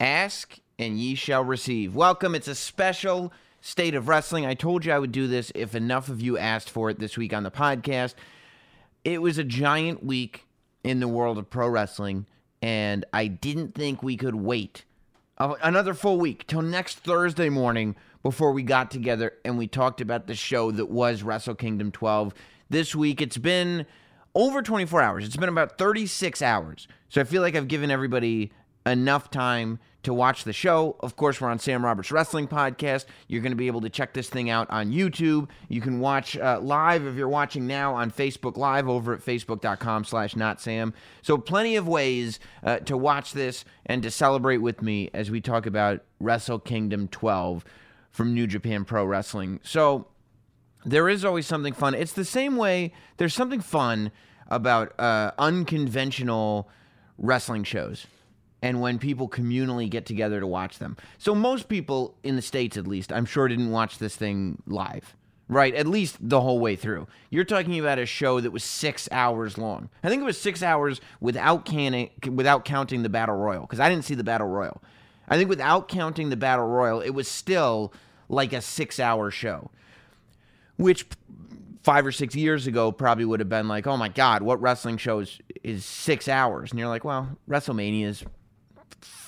[0.00, 1.94] Ask and ye shall receive.
[1.94, 2.34] Welcome.
[2.34, 4.44] It's a special state of wrestling.
[4.44, 7.16] I told you I would do this if enough of you asked for it this
[7.16, 8.14] week on the podcast.
[9.04, 10.46] It was a giant week
[10.84, 12.26] in the world of pro wrestling,
[12.60, 14.84] and I didn't think we could wait
[15.38, 20.26] another full week till next Thursday morning before we got together and we talked about
[20.26, 22.34] the show that was Wrestle Kingdom 12.
[22.68, 23.86] This week, it's been
[24.34, 25.26] over 24 hours.
[25.26, 26.88] It's been about 36 hours.
[27.08, 28.50] So I feel like I've given everybody
[28.86, 30.94] enough time to watch the show.
[31.00, 33.06] Of course, we're on Sam Roberts Wrestling Podcast.
[33.26, 35.48] You're going to be able to check this thing out on YouTube.
[35.68, 40.04] You can watch uh, live if you're watching now on Facebook Live over at facebook.com
[40.04, 40.94] slash not Sam.
[41.22, 45.40] So plenty of ways uh, to watch this and to celebrate with me as we
[45.40, 47.64] talk about Wrestle Kingdom 12
[48.12, 49.58] from New Japan Pro Wrestling.
[49.64, 50.06] So
[50.84, 51.94] there is always something fun.
[51.94, 54.12] It's the same way there's something fun
[54.46, 56.68] about uh, unconventional
[57.18, 58.06] wrestling shows
[58.62, 60.96] and when people communally get together to watch them.
[61.18, 65.14] So most people in the states at least, I'm sure didn't watch this thing live.
[65.48, 67.06] Right, at least the whole way through.
[67.30, 69.90] You're talking about a show that was six hours long.
[70.02, 73.88] I think it was six hours without canning, without counting the battle royal, because I
[73.88, 74.82] didn't see the battle royal.
[75.28, 77.92] I think without counting the battle royal, it was still
[78.28, 79.70] like a six-hour show,
[80.78, 81.06] which
[81.84, 84.96] five or six years ago probably would have been like, oh my god, what wrestling
[84.96, 86.72] show is, is six hours?
[86.72, 88.24] And you're like, well, WrestleMania is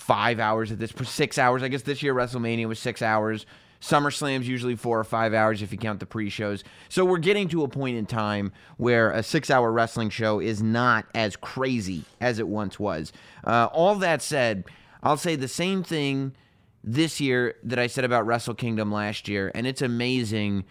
[0.08, 1.62] five hours at this, six hours.
[1.62, 3.44] I guess this year WrestleMania was six hours.
[3.82, 6.64] SummerSlam's usually four or five hours if you count the pre-shows.
[6.88, 11.04] So we're getting to a point in time where a six-hour wrestling show is not
[11.14, 13.12] as crazy as it once was.
[13.44, 14.64] Uh, all that said,
[15.02, 16.34] I'll say the same thing
[16.82, 20.64] this year that I said about Wrestle Kingdom last year, and it's amazing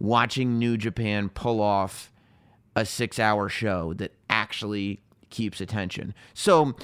[0.00, 2.12] watching New Japan pull off
[2.74, 6.12] a six-hour show that actually keeps attention.
[6.34, 6.74] So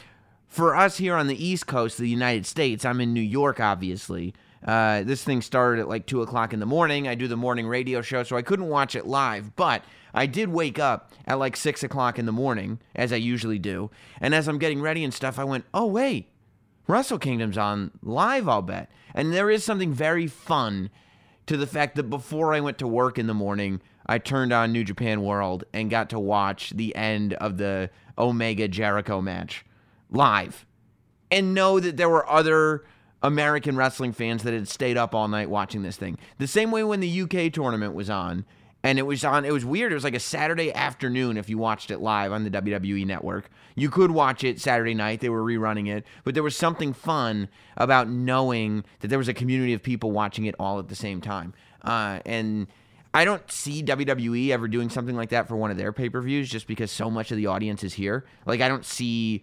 [0.49, 3.61] for us here on the East Coast of the United States, I'm in New York,
[3.61, 4.35] obviously.
[4.65, 7.07] Uh, this thing started at like 2 o'clock in the morning.
[7.07, 10.49] I do the morning radio show, so I couldn't watch it live, but I did
[10.49, 13.91] wake up at like 6 o'clock in the morning, as I usually do.
[14.21, 16.31] And as I'm getting ready and stuff, I went, oh, wait,
[16.89, 18.91] Wrestle Kingdom's on live, I'll bet.
[19.15, 20.91] And there is something very fun
[21.47, 24.73] to the fact that before I went to work in the morning, I turned on
[24.73, 29.65] New Japan World and got to watch the end of the Omega Jericho match
[30.11, 30.67] live
[31.31, 32.85] and know that there were other
[33.23, 36.19] American wrestling fans that had stayed up all night watching this thing.
[36.39, 38.45] The same way when the UK tournament was on,
[38.83, 39.91] and it was on, it was weird.
[39.91, 43.51] It was like a Saturday afternoon if you watched it live on the WWE network.
[43.75, 47.49] You could watch it Saturday night, they were rerunning it, but there was something fun
[47.77, 51.21] about knowing that there was a community of people watching it all at the same
[51.21, 51.53] time.
[51.83, 52.69] Uh, and
[53.13, 56.21] I don't see WWE ever doing something like that for one of their pay per
[56.21, 58.25] views just because so much of the audience is here.
[58.45, 59.43] Like, I don't see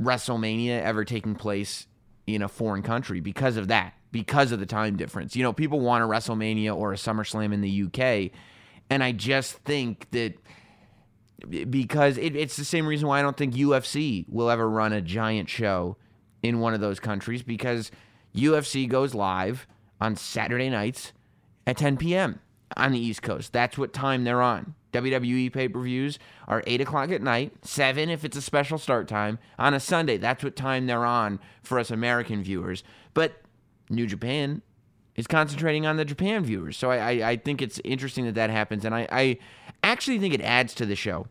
[0.00, 1.86] WrestleMania ever taking place
[2.26, 5.34] in a foreign country because of that, because of the time difference.
[5.34, 8.30] You know, people want a WrestleMania or a SummerSlam in the UK,
[8.90, 10.34] and I just think that
[11.70, 15.00] because it, it's the same reason why I don't think UFC will ever run a
[15.00, 15.96] giant show
[16.42, 17.90] in one of those countries because
[18.34, 19.66] UFC goes live
[20.00, 21.12] on Saturday nights
[21.66, 22.40] at 10 p.m.
[22.76, 23.52] on the East Coast.
[23.52, 24.74] That's what time they're on.
[24.92, 29.06] WWE pay per views are 8 o'clock at night, 7 if it's a special start
[29.06, 30.16] time, on a Sunday.
[30.16, 32.82] That's what time they're on for us American viewers.
[33.14, 33.42] But
[33.90, 34.62] New Japan
[35.16, 36.76] is concentrating on the Japan viewers.
[36.76, 38.84] So I, I, I think it's interesting that that happens.
[38.84, 39.38] And I, I
[39.82, 41.26] actually think it adds to the show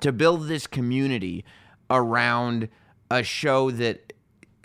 [0.00, 1.44] to build this community
[1.90, 2.68] around
[3.10, 4.13] a show that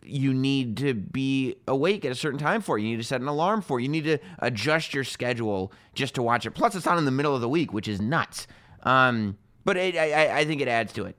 [0.10, 2.78] you need to be awake at a certain time for.
[2.78, 3.80] You need to set an alarm for.
[3.80, 6.52] You need to adjust your schedule just to watch it.
[6.52, 8.48] Plus, it's on in the middle of the week, which is nuts.
[8.84, 11.16] Um, but it, I, I think it adds to it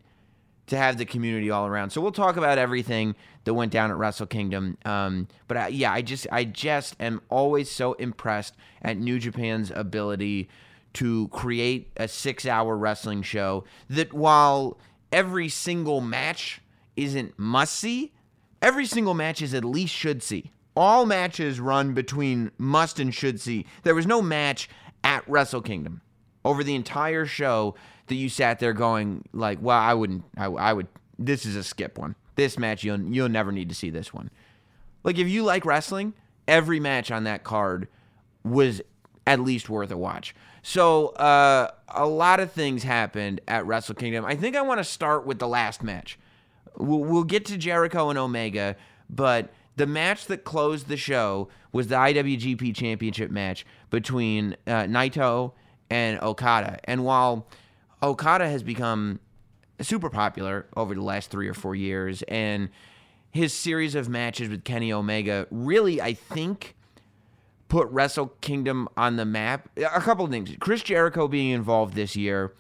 [0.71, 1.91] to have the community all around.
[1.91, 4.79] So we'll talk about everything that went down at Wrestle Kingdom.
[4.85, 9.73] Um, but I, yeah, I just I just am always so impressed at New Japan's
[9.75, 10.49] ability
[10.93, 14.79] to create a six-hour wrestling show that while
[15.13, 16.61] every single match
[16.97, 18.13] isn't must see
[18.63, 20.51] Every single match is at least should see.
[20.77, 23.67] All matches run between must and should see.
[23.83, 24.69] There was no match
[25.03, 26.01] at Wrestle Kingdom
[26.45, 27.75] over the entire show
[28.07, 30.25] that you sat there going like, "Well, I wouldn't.
[30.37, 30.89] I, I would.
[31.19, 32.15] This is a skip one.
[32.37, 34.31] This match you'll you'll never need to see this one."
[35.03, 36.15] Like if you like wrestling,
[36.47, 37.89] every match on that card
[38.45, 38.83] was
[39.27, 40.35] at least worth a watch.
[40.63, 44.25] So uh, a lot of things happened at Wrestle Kingdom.
[44.25, 46.19] I think I want to start with the last match.
[46.81, 48.77] We'll, we'll get to Jericho and Omega,
[49.09, 55.53] but the match that closed the show was the IWGP Championship match between uh, Naito
[55.89, 56.79] and Okada.
[56.85, 57.47] And while
[58.03, 59.21] Okada has become
[59.81, 62.69] super popular over the last three or four years, and
[63.31, 66.75] his series of matches with Kenny Omega really, I think,
[67.69, 69.69] put Wrestle Kingdom on the map.
[69.77, 70.51] A couple of things.
[70.59, 72.53] Chris Jericho being involved this year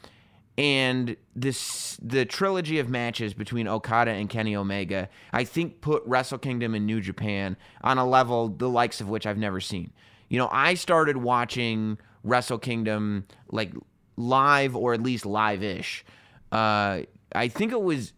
[0.58, 6.38] and this the trilogy of matches between Okada and Kenny Omega, I think put Wrestle
[6.38, 9.92] Kingdom and New Japan on a level the likes of which I've never seen.
[10.28, 13.72] You know, I started watching Wrestle Kingdom like
[14.16, 16.04] live or at least live-ish.
[16.52, 17.02] Uh,
[17.34, 18.12] I think it was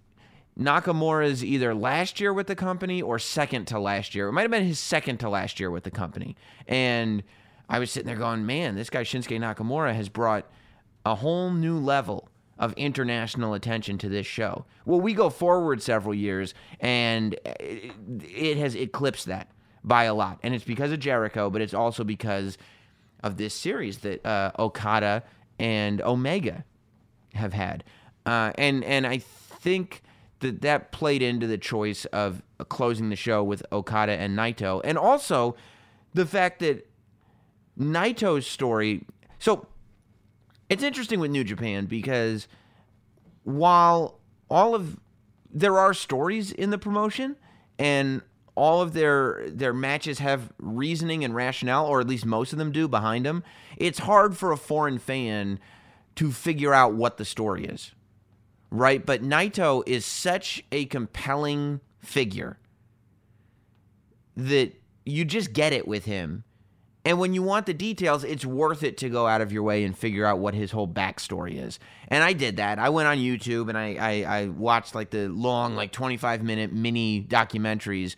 [0.59, 4.29] Nakamura's either last year with the company or second to last year.
[4.29, 6.37] It might have been his second to last year with the company.
[6.67, 7.23] And
[7.69, 10.51] I was sitting there going, man, this guy Shinsuke Nakamura has brought
[11.05, 12.29] a whole new level
[12.59, 14.65] of international attention to this show.
[14.85, 19.49] Well, we go forward several years and it has eclipsed that
[19.83, 20.39] by a lot.
[20.43, 22.59] And it's because of Jericho, but it's also because
[23.23, 25.23] of this series that uh, Okada
[25.59, 26.65] and Omega
[27.35, 27.85] have had.
[28.27, 30.03] Uh, and and I think
[30.41, 34.99] that that played into the choice of closing the show with Okada and Naito, and
[34.99, 35.57] also
[36.15, 36.89] the fact that
[37.79, 39.05] Naito's story.
[39.39, 39.67] So
[40.73, 42.49] it's interesting with New Japan because
[43.45, 44.21] while
[44.51, 44.99] all of
[45.51, 47.37] there are stories in the promotion
[47.79, 48.23] and
[48.55, 52.71] all of their their matches have reasoning and rationale or at least most of them
[52.71, 53.43] do behind them
[53.77, 55.59] it's hard for a foreign fan
[56.15, 57.93] to figure out what the story is
[58.73, 59.05] right?
[59.05, 62.59] But Naito is such a compelling figure
[64.37, 64.73] that
[65.05, 66.43] you just get it with him
[67.05, 69.83] and when you want the details, it's worth it to go out of your way
[69.83, 71.81] and figure out what his whole backstory is.
[72.09, 72.79] And I did that.
[72.79, 76.73] I went on YouTube and I, I, I watched like the long, like 25 minute
[76.73, 78.15] mini documentaries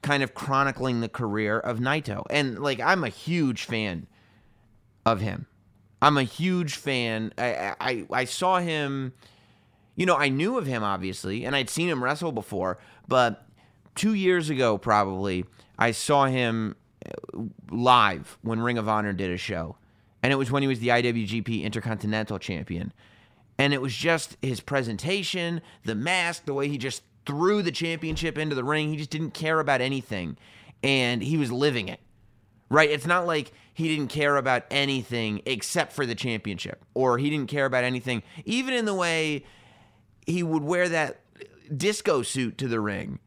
[0.00, 2.24] kind of chronicling the career of Naito.
[2.30, 4.06] And like, I'm a huge fan
[5.04, 5.46] of him.
[6.00, 7.34] I'm a huge fan.
[7.36, 9.12] I, I, I saw him,
[9.94, 13.46] you know, I knew of him obviously, and I'd seen him wrestle before, but
[13.94, 15.44] two years ago probably,
[15.78, 16.76] I saw him
[17.70, 19.76] live when Ring of Honor did a show.
[20.22, 22.92] And it was when he was the IWGP Intercontinental Champion.
[23.58, 28.38] And it was just his presentation, the mask, the way he just threw the championship
[28.38, 28.90] into the ring.
[28.90, 30.36] He just didn't care about anything.
[30.82, 32.00] And he was living it.
[32.68, 32.90] Right?
[32.90, 37.48] It's not like he didn't care about anything except for the championship, or he didn't
[37.48, 39.44] care about anything, even in the way
[40.26, 41.20] he would wear that
[41.74, 43.18] disco suit to the ring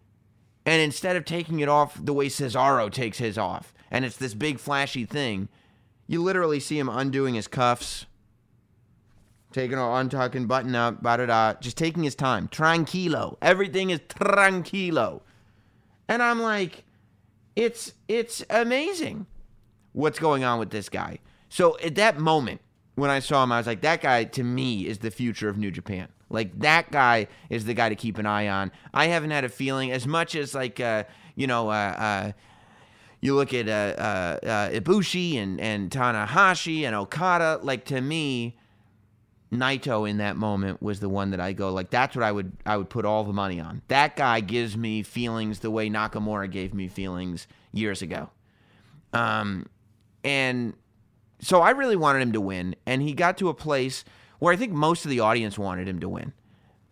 [0.66, 4.34] and instead of taking it off the way Cesaro takes his off, and it's this
[4.34, 5.48] big flashy thing,
[6.08, 8.06] you literally see him undoing his cuffs,
[9.52, 12.48] taking or untucking, button up, da da da, just taking his time.
[12.48, 13.38] Tranquilo.
[13.42, 15.22] Everything is tranquilo.
[16.08, 16.84] And I'm like,
[17.56, 19.28] it's it's amazing
[19.94, 21.20] what's going on with this guy.
[21.50, 22.62] So at that moment,
[22.96, 25.58] when I saw him, I was like, that guy to me is the future of
[25.58, 26.10] New Japan.
[26.30, 28.72] Like that guy is the guy to keep an eye on.
[28.94, 31.04] I haven't had a feeling as much as like uh,
[31.36, 31.70] you know.
[31.70, 32.32] Uh, uh,
[33.22, 37.60] you look at uh, uh, uh, Ibushi and, and Tanahashi and Okada.
[37.64, 38.56] Like to me,
[39.52, 42.54] Naito in that moment was the one that I go like that's what I would
[42.66, 43.82] I would put all the money on.
[43.88, 48.30] That guy gives me feelings the way Nakamura gave me feelings years ago.
[49.14, 49.68] Um,
[50.24, 50.74] and
[51.40, 54.04] so I really wanted him to win, and he got to a place
[54.40, 56.34] where I think most of the audience wanted him to win.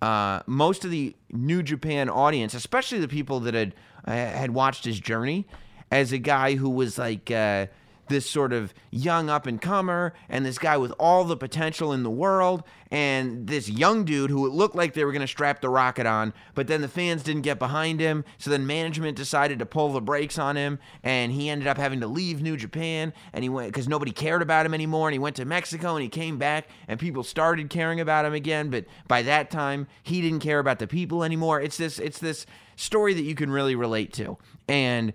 [0.02, 3.74] Uh, most of the New Japan audience, especially the people that had
[4.06, 5.48] uh, had watched his journey
[5.92, 7.68] as a guy who was like uh,
[8.08, 12.04] this sort of young up and comer and this guy with all the potential in
[12.04, 15.62] the world and this young dude who it looked like they were going to strap
[15.62, 18.24] the rocket on but then the fans didn't get behind him.
[18.38, 22.02] So then management decided to pull the brakes on him and he ended up having
[22.02, 25.20] to leave New Japan and he went because nobody cared about him anymore and he
[25.20, 28.70] went to Mexico and he came back and people started caring about him again.
[28.70, 32.46] But by that time he didn't care about the people anymore it's this it's this
[32.76, 34.38] story that you can really relate to.
[34.68, 35.14] And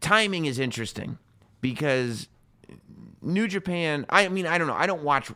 [0.00, 1.18] timing is interesting
[1.60, 2.28] because
[3.22, 4.74] New Japan, I mean, I don't know.
[4.74, 5.30] I don't watch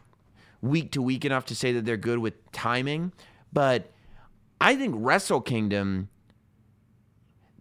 [0.60, 3.12] week to week enough to say that they're good with timing,
[3.52, 3.92] but
[4.60, 6.08] I think Wrestle Kingdom,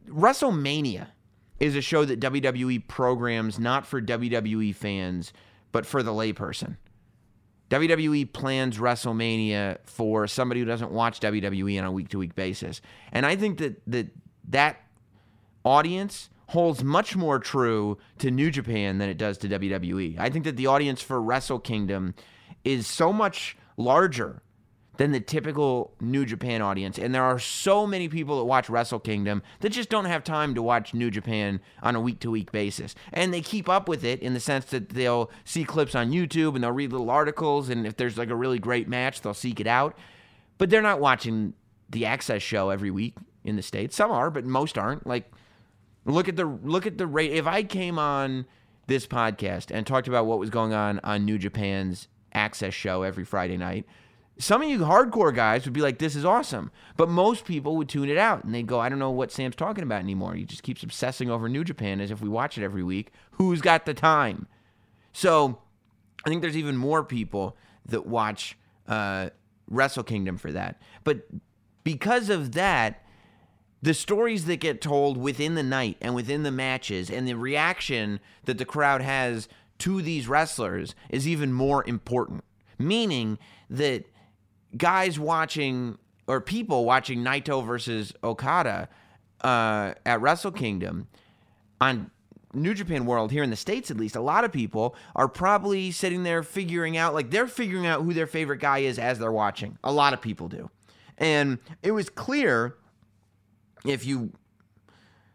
[0.08, 1.08] WrestleMania
[1.60, 5.34] is a show that WWE programs not for WWE fans,
[5.72, 6.78] but for the layperson.
[7.70, 12.82] WWE plans WrestleMania for somebody who doesn't watch WWE on a week to week basis.
[13.12, 14.08] And I think that that,
[14.50, 14.78] that
[15.66, 20.20] audience holds much more true to New Japan than it does to WWE.
[20.20, 22.14] I think that the audience for Wrestle Kingdom
[22.64, 24.44] is so much larger
[24.98, 27.00] than the typical New Japan audience.
[27.00, 30.54] And there are so many people that watch Wrestle Kingdom that just don't have time
[30.54, 32.94] to watch New Japan on a week to week basis.
[33.12, 36.54] And they keep up with it in the sense that they'll see clips on YouTube
[36.54, 37.70] and they'll read little articles.
[37.70, 39.98] And if there's like a really great match, they'll seek it out.
[40.60, 41.56] But they're not watching
[41.90, 43.96] the Access show every week in the states.
[43.96, 45.08] Some are, but most aren't.
[45.08, 45.32] Like,
[46.06, 47.32] look at the look at the rate.
[47.32, 48.46] If I came on
[48.88, 53.24] this podcast and talked about what was going on on New Japan's Access show every
[53.24, 53.86] Friday night,
[54.38, 57.90] some of you hardcore guys would be like, "This is awesome," but most people would
[57.90, 60.34] tune it out and they'd go, "I don't know what Sam's talking about anymore.
[60.34, 63.12] He just keeps obsessing over New Japan as if we watch it every week.
[63.32, 64.48] Who's got the time?"
[65.12, 65.60] So,
[66.26, 67.56] I think there's even more people
[67.86, 68.58] that watch
[68.88, 69.30] uh,
[69.70, 70.82] Wrestle Kingdom for that.
[71.04, 71.28] But
[71.84, 73.03] because of that,
[73.84, 78.22] the stories that get told within the night and within the matches and the reaction
[78.46, 79.50] that the crowd has
[79.80, 82.46] to these wrestlers is even more important.
[82.80, 83.38] Meaning
[83.70, 84.06] that
[84.78, 85.98] guys watching
[86.28, 88.88] or people watching Naito versus Okada
[89.42, 91.10] uh, at Wrestle Kingdom
[91.82, 92.10] on
[92.54, 95.92] New Japan World here in the States, at least, a lot of people are probably
[95.92, 99.30] sitting there figuring out, like, they're figuring out who their favorite guy is as they're
[99.30, 99.78] watching.
[99.84, 100.70] A lot of people do.
[101.18, 102.78] And it was clear
[103.86, 104.32] if you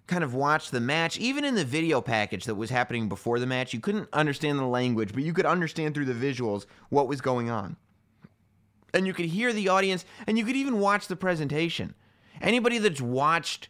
[0.07, 3.47] kind of watched the match, even in the video package that was happening before the
[3.47, 7.21] match, you couldn't understand the language, but you could understand through the visuals what was
[7.21, 7.77] going on.
[8.95, 11.95] And you could hear the audience, and you could even watch the presentation.
[12.41, 13.69] Anybody that's watched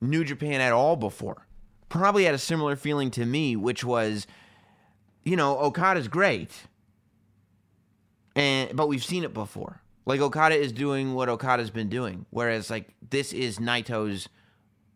[0.00, 1.46] New Japan at all before
[1.90, 4.26] probably had a similar feeling to me, which was,
[5.24, 6.50] you know, Okada's great,
[8.34, 9.80] and but we've seen it before.
[10.06, 14.28] Like Okada is doing what Okada's been doing, whereas like this is Naito's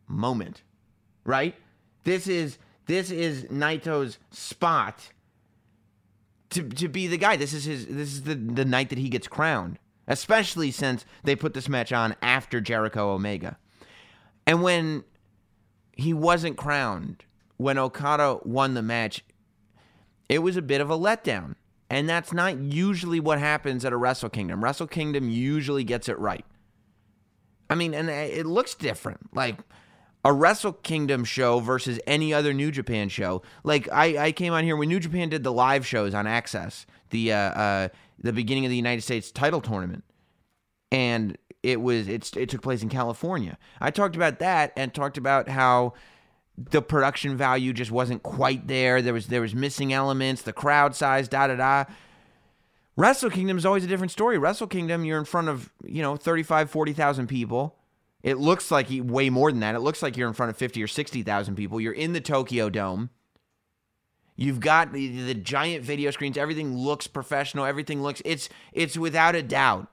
[0.07, 0.63] moment,
[1.25, 1.55] right?
[2.05, 5.13] This is this is Naito's spot
[6.51, 7.37] to to be the guy.
[7.37, 9.79] This is his this is the the night that he gets crowned.
[10.07, 13.59] Especially since they put this match on after Jericho Omega.
[14.47, 15.05] And when
[15.93, 17.25] he wasn't crowned,
[17.59, 19.23] when Okada won the match,
[20.29, 21.57] it was a bit of a letdown.
[21.91, 24.63] And that's not usually what happens at a Wrestle Kingdom.
[24.63, 26.45] Wrestle Kingdom usually gets it right.
[27.71, 29.35] I mean, and it looks different.
[29.35, 29.59] Like
[30.25, 33.43] a Wrestle Kingdom show versus any other New Japan show.
[33.65, 36.87] Like I, I came on here when New Japan did the live shows on Access,
[37.11, 40.05] the uh, uh, the beginning of the United States title tournament,
[40.91, 43.59] and it was it's it took place in California.
[43.81, 45.95] I talked about that and talked about how
[46.71, 49.01] the production value just wasn't quite there.
[49.01, 51.85] There was there was missing elements, the crowd size, da da da.
[52.97, 54.39] Wrestle Kingdom is always a different story.
[54.39, 57.77] Wrestle Kingdom, you're in front of, you know, 35, 40,000 people.
[58.25, 59.77] It looks like way more than that.
[59.77, 61.81] It looks like you're in front of 50 or 60,000 people.
[61.81, 63.11] You're in the Tokyo Dome.
[64.35, 66.37] You've got the, the giant video screens.
[66.37, 67.65] Everything looks professional.
[67.65, 69.89] Everything looks it's it's without a doubt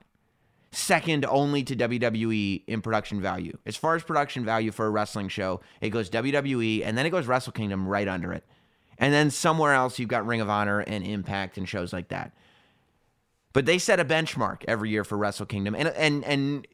[0.75, 3.57] second only to WWE in production value.
[3.65, 7.11] As far as production value for a wrestling show, it goes WWE and then it
[7.11, 8.43] goes Wrestle Kingdom right under it.
[8.97, 12.33] And then somewhere else you've got Ring of Honor and Impact and shows like that.
[13.53, 15.75] But they set a benchmark every year for Wrestle Kingdom.
[15.75, 16.67] And and and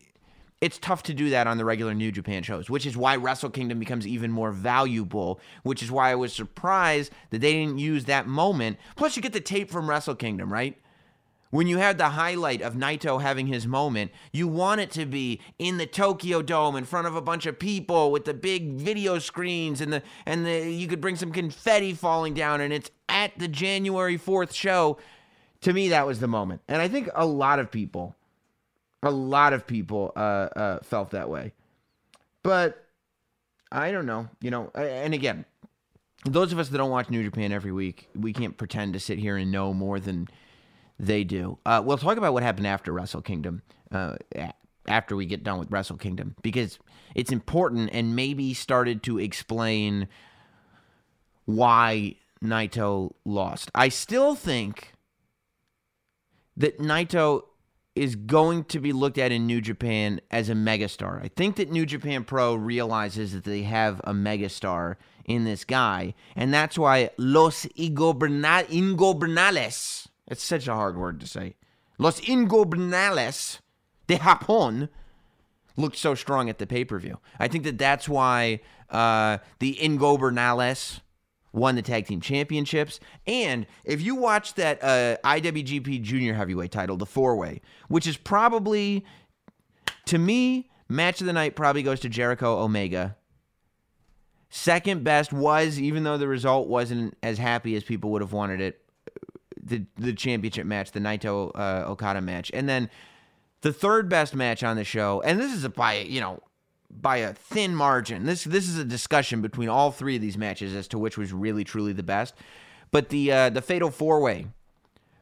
[0.62, 3.50] it's tough to do that on the regular New Japan shows, which is why Wrestle
[3.50, 8.05] Kingdom becomes even more valuable, which is why I was surprised that they didn't use
[8.05, 8.77] that moment.
[8.96, 10.80] Plus you get the tape from Wrestle Kingdom, right?
[11.51, 15.41] When you had the highlight of Naito having his moment, you want it to be
[15.60, 19.20] in the Tokyo Dome in front of a bunch of people with the big video
[19.20, 23.38] screens and the and the you could bring some confetti falling down and it's at
[23.38, 24.98] the January 4th show.
[25.62, 26.62] To me that was the moment.
[26.70, 28.15] And I think a lot of people
[29.03, 30.20] a lot of people uh,
[30.55, 31.51] uh, felt that way.
[32.43, 32.86] But
[33.72, 35.46] I don't know, you know, and again,
[36.25, 39.17] those of us that don't watch New Japan every week, we can't pretend to sit
[39.17, 40.27] here and know more than
[41.01, 41.58] they do.
[41.65, 44.17] Uh, we'll talk about what happened after Wrestle Kingdom, uh,
[44.88, 46.77] after we get done with Wrestle Kingdom, because
[47.15, 50.08] it's important and maybe started to explain
[51.46, 53.72] why Naito lost.
[53.74, 54.93] I still think
[56.55, 57.46] that Naito
[57.96, 61.20] is going to be looked at in New Japan as a megastar.
[61.22, 66.13] I think that New Japan Pro realizes that they have a megastar in this guy,
[66.36, 71.55] and that's why Los Ingobernales it's such a hard word to say.
[71.97, 73.59] Los Ingobernales
[74.07, 74.88] de Japón
[75.75, 77.19] looked so strong at the pay per view.
[77.38, 81.01] I think that that's why uh, the Ingobernales
[81.51, 83.01] won the tag team championships.
[83.27, 87.59] And if you watch that uh, IWGP Junior Heavyweight title, the four way,
[87.89, 89.05] which is probably,
[90.05, 93.17] to me, match of the night probably goes to Jericho Omega.
[94.50, 98.61] Second best was, even though the result wasn't as happy as people would have wanted
[98.61, 98.80] it,
[99.63, 102.89] the the championship match, the Naito uh, Okada match, and then
[103.62, 105.22] the third best match on the show.
[105.24, 106.39] And this is a by you know
[106.89, 108.25] by a thin margin.
[108.25, 111.32] This this is a discussion between all three of these matches as to which was
[111.32, 112.34] really truly the best.
[112.91, 114.48] But the uh, the fatal four way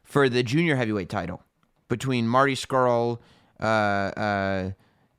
[0.03, 1.43] for the junior heavyweight title
[1.87, 3.19] between Marty Scurll,
[3.59, 4.71] uh, uh,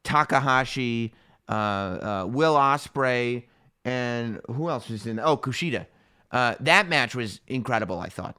[0.03, 1.13] Takahashi,
[1.49, 3.45] uh, uh, Will Ospreay,
[3.85, 5.21] and who else was in?
[5.21, 5.87] Oh, Kushida.
[6.33, 7.99] Uh, that match was incredible.
[7.99, 8.37] I thought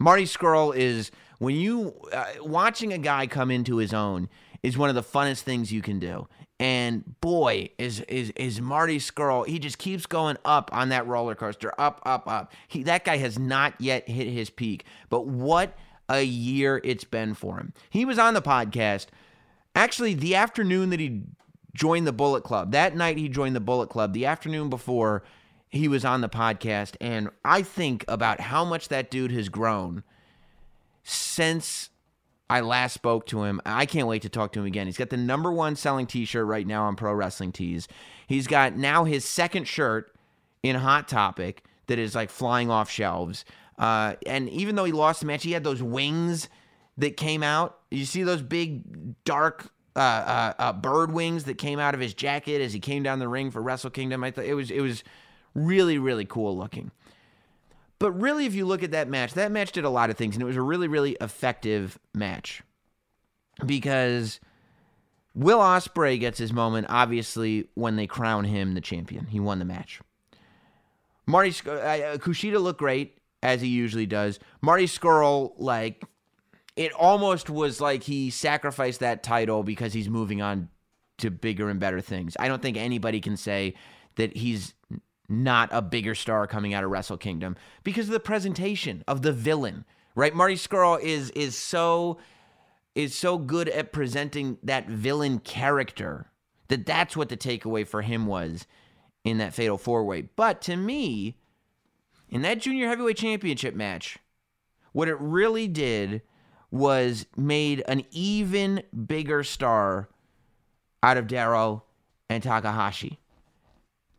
[0.00, 4.28] Marty Scurll is when you uh, watching a guy come into his own
[4.62, 6.26] is one of the funnest things you can do.
[6.58, 9.46] And boy, is is is Marty Scurll.
[9.46, 12.52] He just keeps going up on that roller coaster, up, up, up.
[12.66, 14.84] He that guy has not yet hit his peak.
[15.08, 15.78] But what
[16.08, 17.72] a year it's been for him.
[17.88, 19.06] He was on the podcast
[19.74, 21.22] actually the afternoon that he
[21.74, 22.72] joined the Bullet Club.
[22.72, 24.12] That night he joined the Bullet Club.
[24.12, 25.22] The afternoon before
[25.70, 30.02] he was on the podcast and I think about how much that dude has grown
[31.02, 31.90] since
[32.50, 33.60] I last spoke to him.
[33.64, 34.86] I can't wait to talk to him again.
[34.86, 37.86] He's got the number one selling t shirt right now on Pro Wrestling Tees.
[38.26, 40.12] He's got now his second shirt
[40.62, 43.44] in Hot Topic that is like flying off shelves.
[43.78, 46.48] Uh, and even though he lost the match, he had those wings
[46.98, 47.78] that came out.
[47.90, 52.14] You see those big, dark uh, uh, uh, bird wings that came out of his
[52.14, 54.22] jacket as he came down the ring for Wrestle Kingdom.
[54.24, 55.02] I thought it was it was
[55.54, 56.90] really really cool looking.
[58.00, 60.34] But really, if you look at that match, that match did a lot of things,
[60.34, 62.62] and it was a really, really effective match
[63.66, 64.40] because
[65.34, 69.26] Will Ospreay gets his moment, obviously, when they crown him the champion.
[69.26, 70.00] He won the match.
[71.26, 74.40] Marty uh, uh, Kushida looked great as he usually does.
[74.62, 76.02] Marty Scurll, like,
[76.76, 80.70] it almost was like he sacrificed that title because he's moving on
[81.18, 82.34] to bigger and better things.
[82.40, 83.74] I don't think anybody can say
[84.16, 84.72] that he's
[85.30, 89.32] not a bigger star coming out of Wrestle Kingdom because of the presentation of the
[89.32, 89.84] villain,
[90.14, 90.34] right?
[90.34, 92.18] Marty Scurll is is so
[92.94, 96.26] is so good at presenting that villain character
[96.68, 98.66] that that's what the takeaway for him was
[99.24, 100.22] in that fatal four way.
[100.22, 101.36] But to me,
[102.28, 104.18] in that junior heavyweight championship match,
[104.92, 106.22] what it really did
[106.70, 110.08] was made an even bigger star
[111.02, 111.82] out of Daryl
[112.28, 113.18] and Takahashi.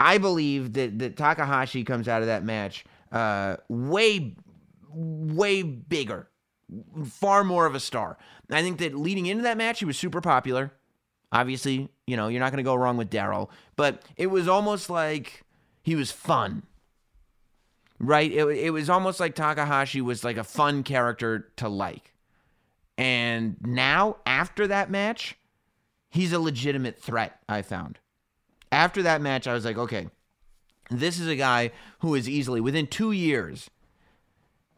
[0.01, 4.35] I believe that, that Takahashi comes out of that match uh, way,
[4.89, 6.27] way bigger,
[7.05, 8.17] far more of a star.
[8.49, 10.73] I think that leading into that match, he was super popular.
[11.31, 14.89] Obviously, you know, you're not going to go wrong with Daryl, but it was almost
[14.89, 15.43] like
[15.83, 16.63] he was fun.
[17.99, 18.31] Right?
[18.31, 22.15] It, it was almost like Takahashi was like a fun character to like.
[22.97, 25.37] And now, after that match,
[26.09, 27.99] he's a legitimate threat, I found.
[28.71, 30.07] After that match, I was like, okay,
[30.89, 33.69] this is a guy who is easily, within two years,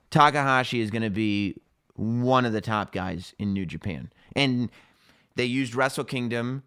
[0.10, 1.56] Takahashi is going to be
[1.96, 4.12] one of the top guys in New Japan.
[4.36, 4.70] And
[5.36, 6.64] they used Wrestle Kingdom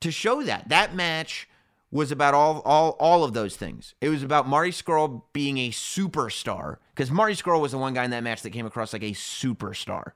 [0.00, 0.68] to show that.
[0.68, 1.48] That match
[1.90, 3.94] was about all all all of those things.
[4.00, 8.04] It was about Marty Scurll being a superstar because Marty Scurll was the one guy
[8.04, 10.12] in that match that came across like a superstar.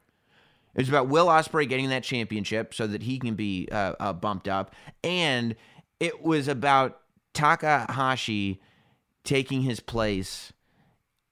[0.74, 4.12] It was about Will Ospreay getting that championship so that he can be uh, uh,
[4.12, 5.54] bumped up, and
[6.02, 6.98] it was about
[7.32, 8.60] Takahashi
[9.22, 10.52] taking his place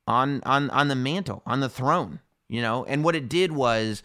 [0.07, 2.85] on on on the mantle, on the throne, you know.
[2.85, 4.05] And what it did was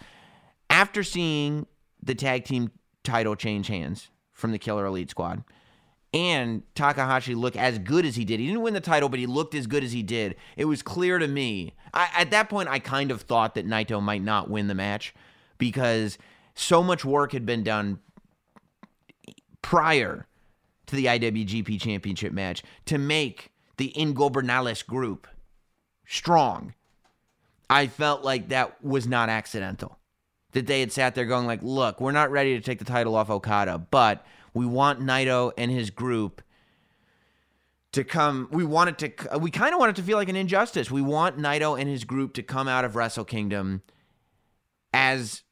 [0.72, 1.68] after seeing
[2.02, 2.72] the tag team
[3.04, 5.44] title change hands from the Killer Elite Squad
[6.16, 8.40] and Takahashi look as good as he did.
[8.40, 10.36] He didn't win the title, but he looked as good as he did.
[10.58, 11.76] It was clear to me.
[11.94, 15.14] I, at that point, I kind of thought that Naito might not win the match
[15.60, 16.18] because
[16.56, 18.00] so much work had been done
[19.62, 20.26] prior
[20.88, 25.28] to the IWGP Championship match to make the Ingobernales group
[26.06, 26.74] strong.
[27.70, 29.98] I felt like that was not accidental.
[30.52, 33.16] That they had sat there going like, "Look, we're not ready to take the title
[33.16, 36.42] off Okada, but we want Naito and his group
[37.92, 38.48] to come.
[38.52, 39.40] We want it to.
[39.40, 40.92] We kind of want it to feel like an injustice.
[40.92, 43.82] We want Naito and his group to come out of Wrestle Kingdom
[44.94, 45.44] as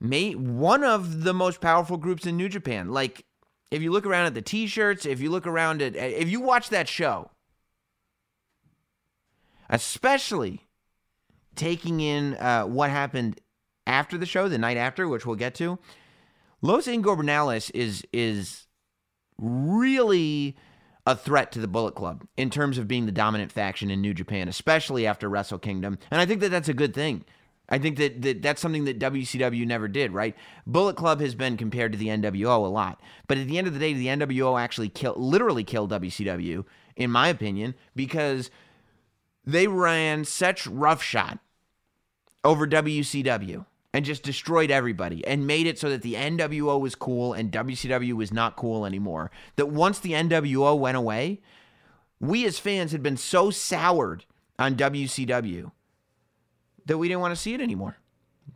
[0.00, 2.90] may one of the most powerful groups in New Japan.
[2.90, 3.24] Like
[3.70, 6.68] if you look around at the t-shirts, if you look around at if you watch
[6.70, 7.30] that show,
[9.68, 10.62] especially
[11.54, 13.40] taking in uh, what happened
[13.86, 15.78] after the show, the night after, which we'll get to,
[16.62, 18.66] Los Ingobernales is is
[19.38, 20.56] really
[21.06, 24.12] a threat to the Bullet Club in terms of being the dominant faction in New
[24.12, 25.98] Japan, especially after Wrestle Kingdom.
[26.10, 27.24] And I think that that's a good thing.
[27.68, 30.36] I think that, that that's something that WCW never did, right?
[30.66, 33.00] Bullet Club has been compared to the NWO a lot.
[33.26, 37.10] But at the end of the day, the NWO actually killed, literally killed WCW, in
[37.10, 38.50] my opinion, because
[39.44, 41.38] they ran such roughshod
[42.44, 47.32] over WCW and just destroyed everybody and made it so that the NWO was cool
[47.32, 49.30] and WCW was not cool anymore.
[49.56, 51.40] That once the NWO went away,
[52.20, 54.24] we as fans had been so soured
[54.58, 55.72] on WCW
[56.86, 57.96] that we didn't want to see it anymore.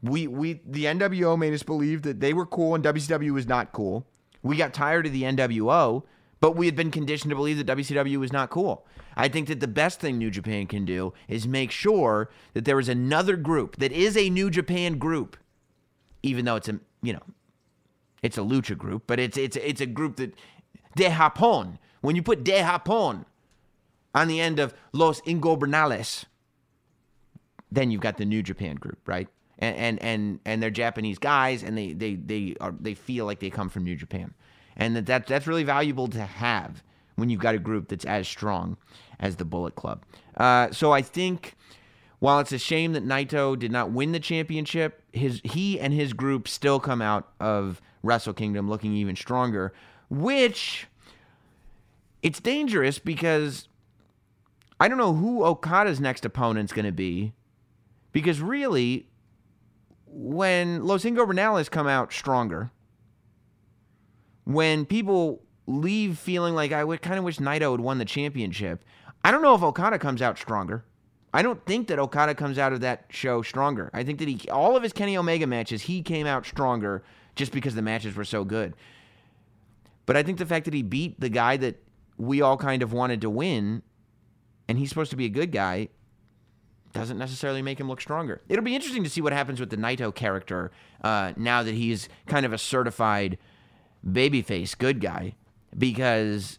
[0.02, 3.72] We we the NWO made us believe that they were cool and WCW was not
[3.72, 4.06] cool.
[4.42, 6.04] We got tired of the NWO,
[6.40, 8.86] but we had been conditioned to believe that WCW was not cool.
[9.16, 12.78] I think that the best thing New Japan can do is make sure that there
[12.78, 15.36] is another group that is a New Japan group,
[16.22, 17.22] even though it's a you know,
[18.22, 20.34] it's a lucha group, but it's it's it's a group that
[20.96, 21.78] de Japón.
[22.00, 23.26] When you put de Japón
[24.14, 26.24] on the end of Los Ingobernales,
[27.72, 29.28] then you've got the New Japan group, right?
[29.58, 33.40] And and and, and they're Japanese guys, and they they they are they feel like
[33.40, 34.34] they come from New Japan,
[34.76, 36.82] and that, that that's really valuable to have
[37.16, 38.76] when you've got a group that's as strong
[39.18, 40.02] as the Bullet Club.
[40.36, 41.54] Uh, so I think
[42.18, 46.12] while it's a shame that Naito did not win the championship, his he and his
[46.12, 49.72] group still come out of Wrestle Kingdom looking even stronger,
[50.08, 50.86] which
[52.22, 53.68] it's dangerous because
[54.78, 57.32] I don't know who Okada's next opponent's going to be
[58.12, 59.06] because really
[60.06, 62.70] when Los Ingobernales come out stronger,
[64.44, 68.84] when people leave feeling like I would kind of wish Naito had won the championship,
[69.22, 70.84] I don't know if Okada comes out stronger.
[71.32, 73.90] I don't think that Okada comes out of that show stronger.
[73.92, 77.04] I think that he all of his Kenny Omega matches he came out stronger
[77.36, 78.74] just because the matches were so good.
[80.06, 81.80] But I think the fact that he beat the guy that
[82.16, 83.82] we all kind of wanted to win
[84.66, 85.88] and he's supposed to be a good guy
[86.92, 88.40] doesn't necessarily make him look stronger.
[88.48, 90.70] It'll be interesting to see what happens with the Naito character
[91.02, 93.38] uh, now that he's kind of a certified
[94.06, 95.34] babyface good guy
[95.76, 96.58] because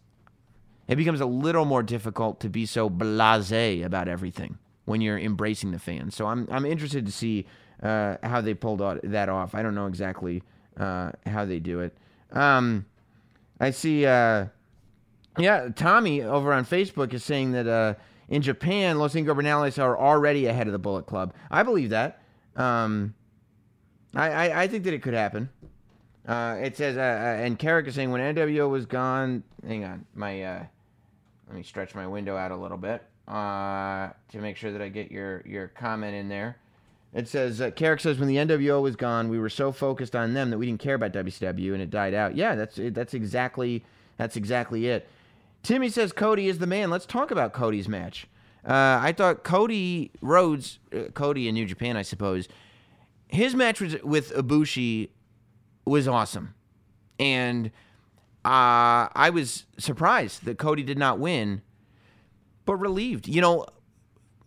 [0.87, 5.71] it becomes a little more difficult to be so blasé about everything when you're embracing
[5.71, 6.15] the fans.
[6.15, 7.45] So I'm I'm interested to see
[7.81, 9.55] uh, how they pulled that off.
[9.55, 10.43] I don't know exactly
[10.77, 11.95] uh, how they do it.
[12.31, 12.85] Um,
[13.59, 14.05] I see.
[14.05, 14.47] Uh,
[15.37, 17.93] yeah, Tommy over on Facebook is saying that uh,
[18.31, 21.33] in Japan, Los Ingobernales are already ahead of the Bullet Club.
[21.51, 22.21] I believe that.
[22.55, 23.13] Um,
[24.15, 25.49] I, I, I think that it could happen.
[26.25, 29.43] Uh, it says, uh, uh, and Carrick is saying when NWO was gone.
[29.67, 30.63] Hang on, my uh,
[31.47, 34.87] let me stretch my window out a little bit uh, to make sure that I
[34.87, 36.57] get your your comment in there.
[37.13, 40.33] It says uh, Carrick says when the NWO was gone, we were so focused on
[40.33, 42.35] them that we didn't care about WCW, and it died out.
[42.37, 43.83] Yeah, that's that's exactly
[44.15, 45.09] that's exactly it.
[45.63, 46.89] Timmy says Cody is the man.
[46.89, 48.27] Let's talk about Cody's match.
[48.65, 52.47] Uh, I thought Cody Rhodes, uh, Cody in New Japan, I suppose,
[53.27, 55.09] his match was with Ibushi
[55.85, 56.53] was awesome,
[57.19, 57.67] and
[58.43, 61.61] uh, I was surprised that Cody did not win,
[62.65, 63.27] but relieved.
[63.27, 63.65] You know,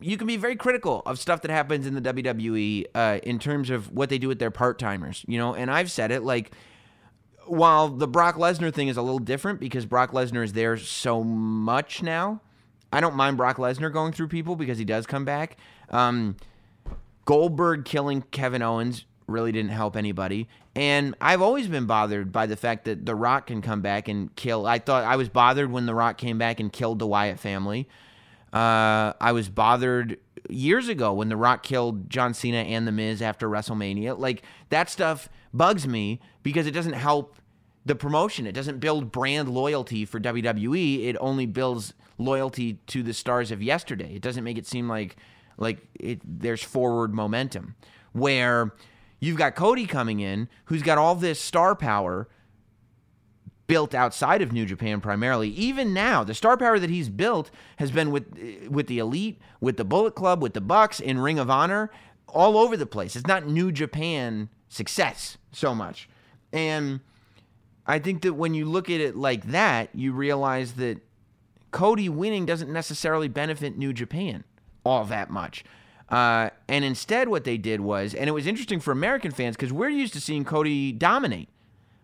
[0.00, 3.70] you can be very critical of stuff that happens in the WWE uh, in terms
[3.70, 5.24] of what they do with their part timers.
[5.26, 6.52] You know, and I've said it like
[7.46, 11.22] while the Brock Lesnar thing is a little different because Brock Lesnar is there so
[11.22, 12.40] much now,
[12.92, 15.56] I don't mind Brock Lesnar going through people because he does come back.
[15.90, 16.36] Um,
[17.24, 20.48] Goldberg killing Kevin Owens really didn't help anybody.
[20.76, 24.34] And I've always been bothered by the fact that The Rock can come back and
[24.36, 24.66] kill.
[24.66, 27.88] I thought I was bothered when The Rock came back and killed the Wyatt family.
[28.52, 33.22] Uh, I was bothered years ago when The Rock killed John Cena and The Miz
[33.22, 34.18] after WrestleMania.
[34.18, 37.36] Like, that stuff bugs me because it doesn't help
[37.86, 38.46] the promotion.
[38.46, 41.06] It doesn't build brand loyalty for WWE.
[41.06, 44.14] It only builds loyalty to the stars of yesterday.
[44.14, 45.16] It doesn't make it seem like
[45.56, 47.76] like it, there's forward momentum.
[48.12, 48.72] Where
[49.20, 52.28] you've got Cody coming in, who's got all this star power
[53.66, 55.48] built outside of New Japan primarily.
[55.50, 58.26] Even now, the star power that he's built has been with
[58.68, 61.90] with the Elite, with the Bullet Club, with the Bucks, in Ring of Honor,
[62.28, 63.14] all over the place.
[63.14, 66.08] It's not New Japan success so much.
[66.52, 67.00] And
[67.86, 71.00] I think that when you look at it like that, you realize that
[71.70, 74.44] Cody winning doesn't necessarily benefit New Japan
[74.84, 75.64] all that much.
[76.08, 79.72] Uh, and instead, what they did was, and it was interesting for American fans because
[79.72, 81.48] we're used to seeing Cody dominate,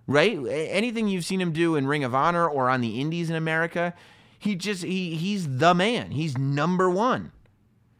[0.06, 0.38] right?
[0.48, 3.94] Anything you've seen him do in Ring of Honor or on the Indies in America,
[4.38, 6.12] he just he he's the man.
[6.12, 7.32] He's number one.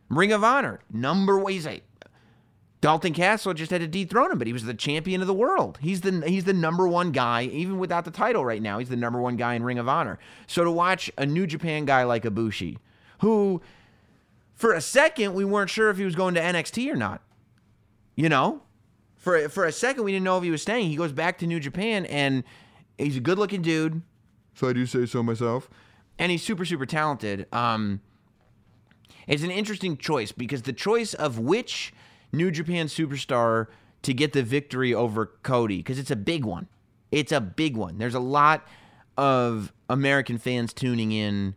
[0.09, 1.47] Ring of Honor, number.
[1.49, 1.83] He's a
[2.81, 5.79] Dalton Castle just had to dethrone him, but he was the champion of the world.
[5.83, 8.79] He's the he's the number one guy, even without the title right now.
[8.79, 10.19] He's the number one guy in Ring of Honor.
[10.47, 12.79] So to watch a New Japan guy like Ibushi,
[13.21, 13.61] who
[14.55, 17.23] for a second we weren't sure if he was going to NXT or not.
[18.17, 18.63] You know,
[19.17, 20.89] for for a second we didn't know if he was staying.
[20.89, 22.45] He goes back to New Japan and
[22.97, 24.01] he's a good looking dude.
[24.55, 25.69] If I do say so myself.
[26.19, 27.47] And he's super super talented.
[27.53, 28.01] Um,
[29.27, 31.93] it's an interesting choice because the choice of which
[32.33, 33.67] New Japan superstar
[34.03, 36.69] to get the victory over Cody because it's a big one.
[37.11, 37.99] It's a big one.
[37.99, 38.67] There's a lot
[39.17, 41.55] of American fans tuning in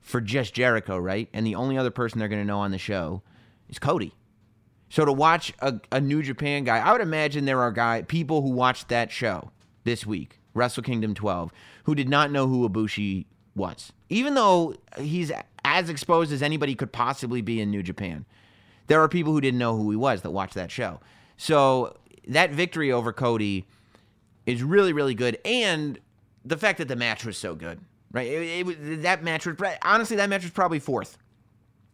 [0.00, 1.28] for just Jericho, right?
[1.32, 3.22] And the only other person they're going to know on the show
[3.68, 4.14] is Cody.
[4.88, 8.42] So to watch a, a New Japan guy, I would imagine there are guy people
[8.42, 9.50] who watched that show
[9.84, 11.52] this week Wrestle Kingdom 12,
[11.84, 15.30] who did not know who Ibushi was, even though he's
[15.64, 18.26] as exposed as anybody could possibly be in New Japan.
[18.90, 20.98] There are people who didn't know who he was that watched that show.
[21.36, 23.64] So that victory over Cody
[24.46, 25.96] is really, really good, and
[26.44, 27.78] the fact that the match was so good,
[28.10, 28.26] right?
[28.26, 31.18] It, it, that match was honestly that match was probably fourth.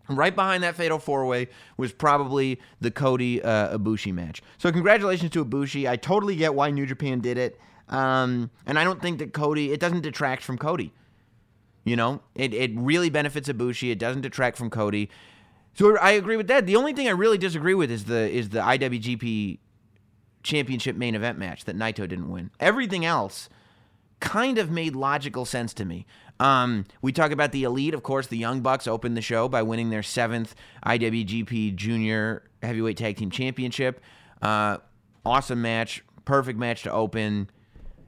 [0.09, 4.41] Right behind that fatal four way was probably the Cody uh, match.
[4.57, 5.87] So congratulations to Ibushi.
[5.87, 9.71] I totally get why New Japan did it, um, and I don't think that Cody.
[9.71, 10.95] It doesn't detract from Cody.
[11.85, 13.93] You know, it it really benefits Ibushi.
[13.93, 15.11] It doesn't detract from Cody.
[15.77, 16.65] So I agree with that.
[16.65, 19.59] The only thing I really disagree with is the is the IWGP
[20.43, 22.51] Championship main event match that Naito didn't win.
[22.59, 23.51] Everything else
[24.19, 26.07] kind of made logical sense to me.
[26.41, 28.27] Um, we talk about the elite, of course.
[28.27, 30.55] The Young Bucks opened the show by winning their seventh
[30.87, 34.01] IWGP Junior Heavyweight Tag Team Championship.
[34.41, 34.79] Uh,
[35.27, 37.51] awesome match, perfect match to open.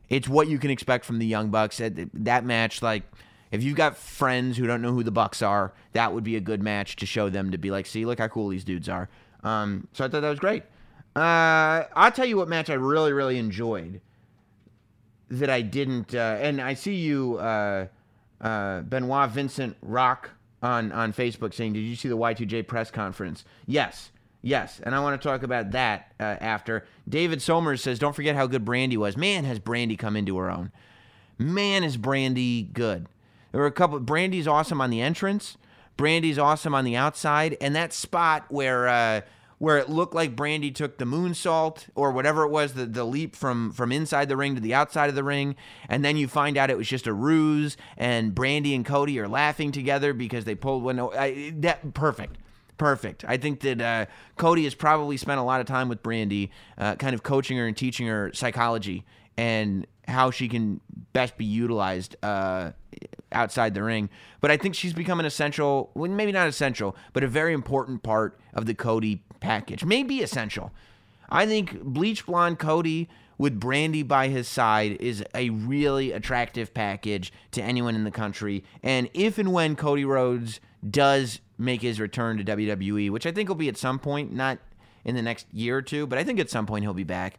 [0.08, 1.82] It's what you can expect from the Young Bucks.
[2.14, 3.02] That match, like,
[3.50, 6.40] if you've got friends who don't know who the Bucks are, that would be a
[6.40, 9.08] good match to show them to be like, see, look how cool these dudes are.
[9.42, 10.64] Um, so I thought that was great.
[11.16, 14.00] Uh, I'll tell you what match I really, really enjoyed
[15.30, 17.86] that I didn't, uh, and I see you, uh,
[18.40, 20.30] uh, Benoit Vincent Rock
[20.62, 24.10] on on Facebook saying, "Did you see the Y2J press conference?" Yes,
[24.42, 26.86] yes, and I want to talk about that uh, after.
[27.08, 29.16] David Somers says, "Don't forget how good Brandi was.
[29.16, 30.70] Man, has Brandi come into her own.
[31.36, 33.06] Man, is Brandi good.
[33.52, 34.00] There were a couple.
[34.00, 35.56] Brandi's awesome on the entrance.
[35.96, 39.20] Brandi's awesome on the outside, and that spot where." Uh,
[39.58, 43.34] where it looked like Brandi took the moonsault or whatever it was, the, the leap
[43.34, 45.56] from from inside the ring to the outside of the ring,
[45.88, 49.28] and then you find out it was just a ruse, and Brandi and Cody are
[49.28, 51.00] laughing together because they pulled one.
[51.00, 52.38] I, that perfect.
[52.76, 53.24] Perfect.
[53.26, 54.06] I think that uh,
[54.36, 57.66] Cody has probably spent a lot of time with Brandi, uh, kind of coaching her
[57.66, 59.04] and teaching her psychology
[59.36, 60.80] and how she can
[61.12, 62.70] best be utilized uh,
[63.32, 64.08] outside the ring.
[64.40, 68.02] But I think she's become an essential, well, maybe not essential, but a very important
[68.02, 69.84] part of the Cody package.
[69.84, 70.72] Maybe essential.
[71.28, 77.32] I think bleach blonde Cody with Brandi by his side is a really attractive package
[77.52, 78.64] to anyone in the country.
[78.82, 83.48] And if and when Cody Rhodes does make his return to WWE, which I think
[83.48, 84.58] will be at some point, not
[85.04, 87.38] in the next year or two, but I think at some point he'll be back.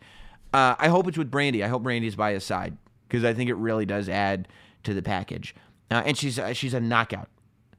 [0.54, 1.63] Uh, I hope it's with Brandi.
[1.63, 4.47] I hope Brandi's by his side because I think it really does add
[4.84, 5.54] to the package.
[5.91, 7.30] Uh, and she's uh, she's a knockout.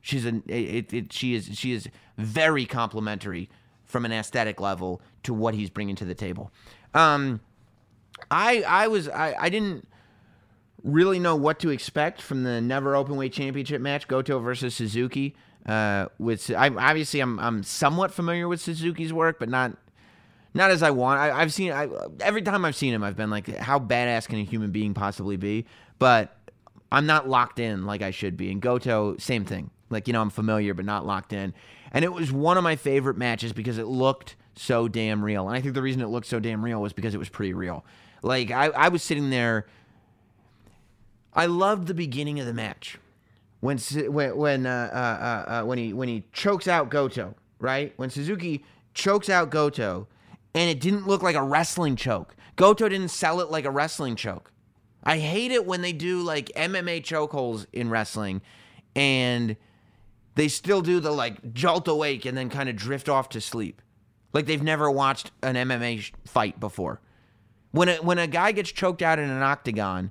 [0.01, 3.49] She's a it, it, she is she is very complimentary
[3.85, 6.51] from an aesthetic level to what he's bringing to the table.
[6.95, 7.41] Um,
[8.31, 9.87] I I was I, I didn't
[10.83, 15.35] really know what to expect from the never open weight championship match Goto versus Suzuki.
[15.67, 19.77] Uh, with I obviously I'm I'm somewhat familiar with Suzuki's work, but not
[20.55, 21.21] not as I want.
[21.21, 21.89] I, have seen I,
[22.21, 25.37] every time I've seen him, I've been like, how badass can a human being possibly
[25.37, 25.67] be?
[25.99, 26.37] But
[26.93, 28.51] I'm not locked in like I should be.
[28.51, 29.71] And Goto, same thing.
[29.91, 31.55] Like you know, I'm familiar but not locked in.
[31.93, 35.49] And it was one of my favorite matches because it looked so damn real.
[35.49, 37.53] And I think the reason it looked so damn real was because it was pretty
[37.53, 37.85] real.
[38.23, 39.67] Like I, I was sitting there.
[41.33, 42.99] I loved the beginning of the match
[43.61, 47.93] when when when uh, uh, uh, when he when he chokes out Goto, right?
[47.97, 50.09] When Suzuki chokes out Goto,
[50.55, 52.35] and it didn't look like a wrestling choke.
[52.57, 54.51] Goto didn't sell it like a wrestling choke.
[55.03, 58.43] I hate it when they do like MMA chokeholds in wrestling,
[58.95, 59.57] and
[60.35, 63.83] they still do the like jolt awake and then kind of drift off to sleep.
[64.33, 67.01] Like they've never watched an MMA fight before.
[67.73, 70.11] When a, when a guy gets choked out in an octagon,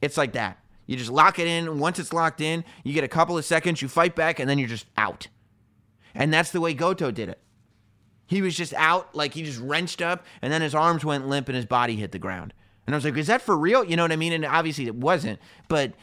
[0.00, 0.58] it's like that.
[0.86, 1.78] You just lock it in.
[1.78, 4.58] Once it's locked in, you get a couple of seconds, you fight back, and then
[4.58, 5.28] you're just out.
[6.14, 7.40] And that's the way Goto did it.
[8.26, 11.48] He was just out, like he just wrenched up, and then his arms went limp
[11.48, 12.54] and his body hit the ground.
[12.86, 13.84] And I was like, is that for real?
[13.84, 14.32] You know what I mean?
[14.32, 15.38] And obviously it wasn't.
[15.68, 15.94] But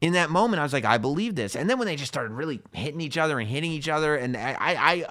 [0.00, 1.54] in that moment, I was like, I believe this.
[1.54, 4.36] And then when they just started really hitting each other and hitting each other, and
[4.36, 5.04] I, I,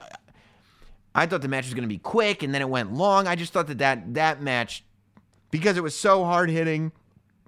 [1.16, 3.26] I thought the match was going to be quick, and then it went long.
[3.26, 4.84] I just thought that that, that match,
[5.50, 6.92] because it was so hard hitting,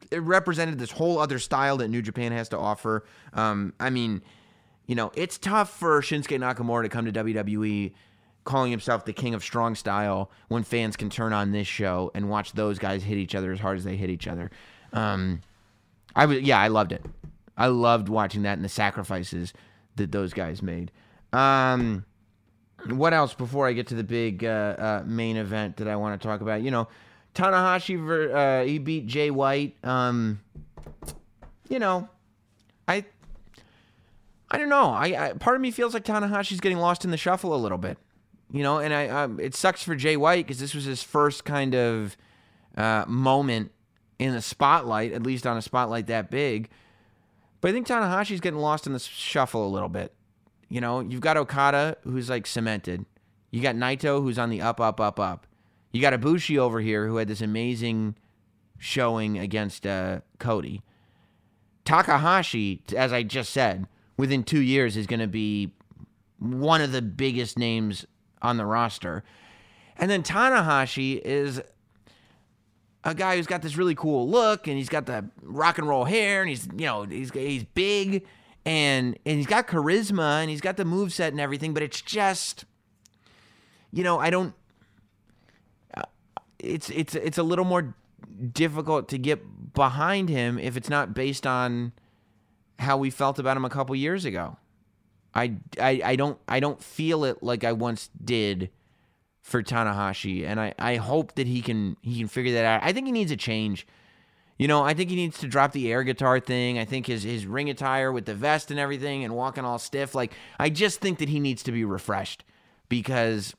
[0.10, 3.04] it represented this whole other style that New Japan has to offer.
[3.34, 4.22] Um, I mean,
[4.86, 7.94] you know, it's tough for Shinsuke Nakamura to come to WWE
[8.44, 12.30] calling himself the king of strong style when fans can turn on this show and
[12.30, 14.52] watch those guys hit each other as hard as they hit each other.
[14.92, 15.42] Um,
[16.16, 17.06] I was yeah, I loved it.
[17.58, 19.54] I loved watching that and the sacrifices
[19.96, 20.92] that those guys made.
[21.32, 22.06] Um,
[22.90, 26.20] what else before I get to the big uh, uh, main event that I want
[26.20, 26.62] to talk about?
[26.62, 26.88] You know,
[27.36, 29.76] Tanahashi ver, uh, he beat Jay White.
[29.84, 30.42] Um,
[31.70, 32.10] you know,
[32.88, 33.06] I
[34.52, 34.90] I don't know.
[34.90, 37.78] I, I, part of me feels like Tanahashi's getting lost in the shuffle a little
[37.80, 37.98] bit.
[38.54, 41.44] You know, and I um, it sucks for Jay White because this was his first
[41.44, 42.16] kind of
[42.78, 43.72] uh, moment
[44.20, 46.70] in the spotlight, at least on a spotlight that big.
[47.62, 50.14] But I think Tanahashi's getting lost in the shuffle a little bit.
[50.70, 53.06] You know, you've got Okada who's like cemented.
[53.50, 55.48] You got Naito who's on the up, up, up, up.
[55.92, 58.16] You got Ibushi over here who had this amazing
[58.78, 60.84] showing against uh, Cody.
[61.86, 65.74] Takahashi, as I just said, within two years is going to be
[66.38, 68.06] one of the biggest names
[68.44, 69.24] on the roster.
[69.98, 71.62] And then Tanahashi is
[73.04, 76.06] a guy who's got this really cool look and he's got the rock and roll
[76.06, 78.26] hair and he's you know he's he's big
[78.66, 82.02] and and he's got charisma and he's got the move set and everything but it's
[82.02, 82.64] just
[83.92, 84.54] you know I don't
[85.96, 86.04] uh,
[86.60, 87.94] it's it's it's a little more
[88.54, 91.92] difficult to get behind him if it's not based on
[92.80, 94.58] how we felt about him a couple years ago.
[95.36, 98.70] I, I, I don't I don't feel it like I once did
[99.42, 102.84] for Tanahashi, and I, I hope that he can he can figure that out.
[102.84, 103.88] I think he needs a change.
[104.58, 106.78] You know, I think he needs to drop the air guitar thing.
[106.78, 110.14] I think his his ring attire with the vest and everything and walking all stiff.
[110.16, 112.44] Like I just think that he needs to be refreshed
[112.88, 113.56] because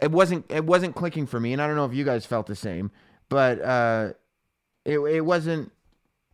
[0.00, 2.46] it wasn't it wasn't clicking for me, and I don't know if you guys felt
[2.46, 2.90] the same,
[3.28, 4.12] but uh,
[4.84, 5.72] it it wasn't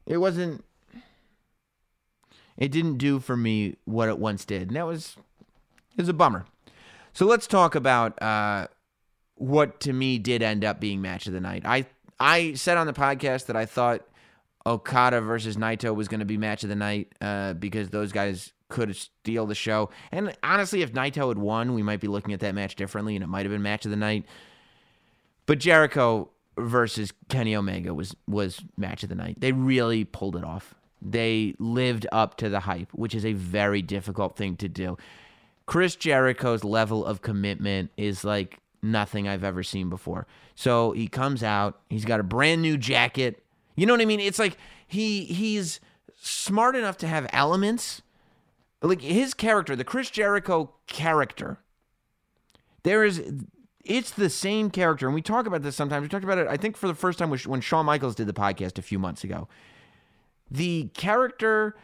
[0.06, 0.64] it wasn't
[2.56, 5.16] it didn't do for me what it once did, and that was
[5.96, 6.46] it was a bummer.
[7.12, 8.68] So let's talk about uh,
[9.36, 11.62] what to me did end up being match of the night.
[11.64, 11.86] I
[12.18, 14.06] I said on the podcast that I thought
[14.66, 18.52] Okada versus Naito was going to be match of the night uh, because those guys
[18.68, 19.90] could steal the show.
[20.10, 23.22] And honestly, if Naito had won, we might be looking at that match differently, and
[23.22, 24.24] it might have been match of the night.
[25.46, 29.40] But Jericho versus Kenny Omega was was match of the night.
[29.40, 33.82] They really pulled it off they lived up to the hype, which is a very
[33.82, 34.96] difficult thing to do.
[35.66, 40.26] Chris Jericho's level of commitment is like nothing I've ever seen before.
[40.54, 43.42] So he comes out, he's got a brand new jacket.
[43.76, 44.20] You know what I mean?
[44.20, 45.80] It's like he he's
[46.20, 48.02] smart enough to have elements
[48.82, 51.58] like his character, the Chris Jericho character.
[52.82, 53.22] There is
[53.84, 56.02] it's the same character and we talk about this sometimes.
[56.02, 58.32] We talked about it I think for the first time when Shawn Michaels did the
[58.32, 59.48] podcast a few months ago
[60.54, 61.76] the character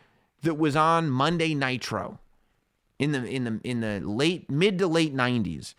[0.42, 2.18] that was on Monday Nitro
[2.98, 5.74] in the in the in the late mid to late 90s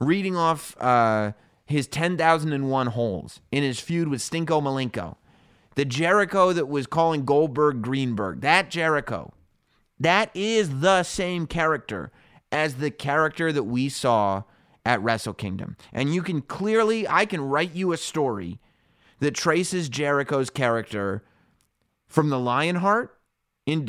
[0.00, 1.32] reading off uh,
[1.64, 5.16] his 10,001 holes in his feud with Stinko Malenko.
[5.74, 8.40] The Jericho that was calling Goldberg Greenberg.
[8.40, 9.32] That Jericho.
[9.98, 12.10] That is the same character
[12.50, 14.42] as the character that we saw
[14.84, 15.76] at Wrestle Kingdom.
[15.92, 18.58] And you can clearly I can write you a story
[19.20, 21.22] that traces Jericho's character
[22.12, 23.16] from the Lionheart
[23.64, 23.88] in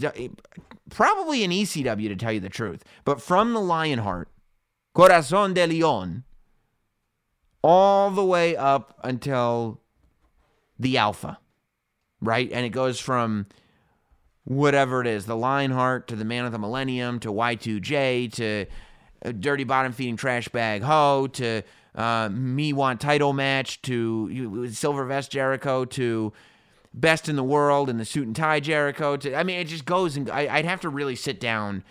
[0.89, 4.29] probably in ECW to tell you the truth, but from the Lionheart,
[4.93, 6.23] Corazon de Leon,
[7.61, 9.81] all the way up until
[10.79, 11.37] the Alpha,
[12.21, 12.49] right?
[12.51, 13.47] And it goes from
[14.45, 19.63] whatever it is, the Lionheart to the Man of the Millennium to Y2J to Dirty
[19.65, 21.61] Bottom Feeding Trash Bag Ho to
[21.95, 26.31] uh, Me Want Title Match to Silver Vest Jericho to
[26.93, 29.17] best in the world and the suit and tie Jericho.
[29.17, 31.83] To, I mean, it just goes and I, I'd have to really sit down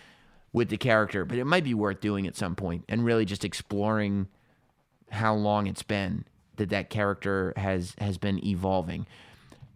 [0.53, 3.45] with the character, but it might be worth doing at some point and really just
[3.45, 4.29] exploring
[5.11, 6.25] how long it's been
[6.57, 9.07] that that character has has been evolving.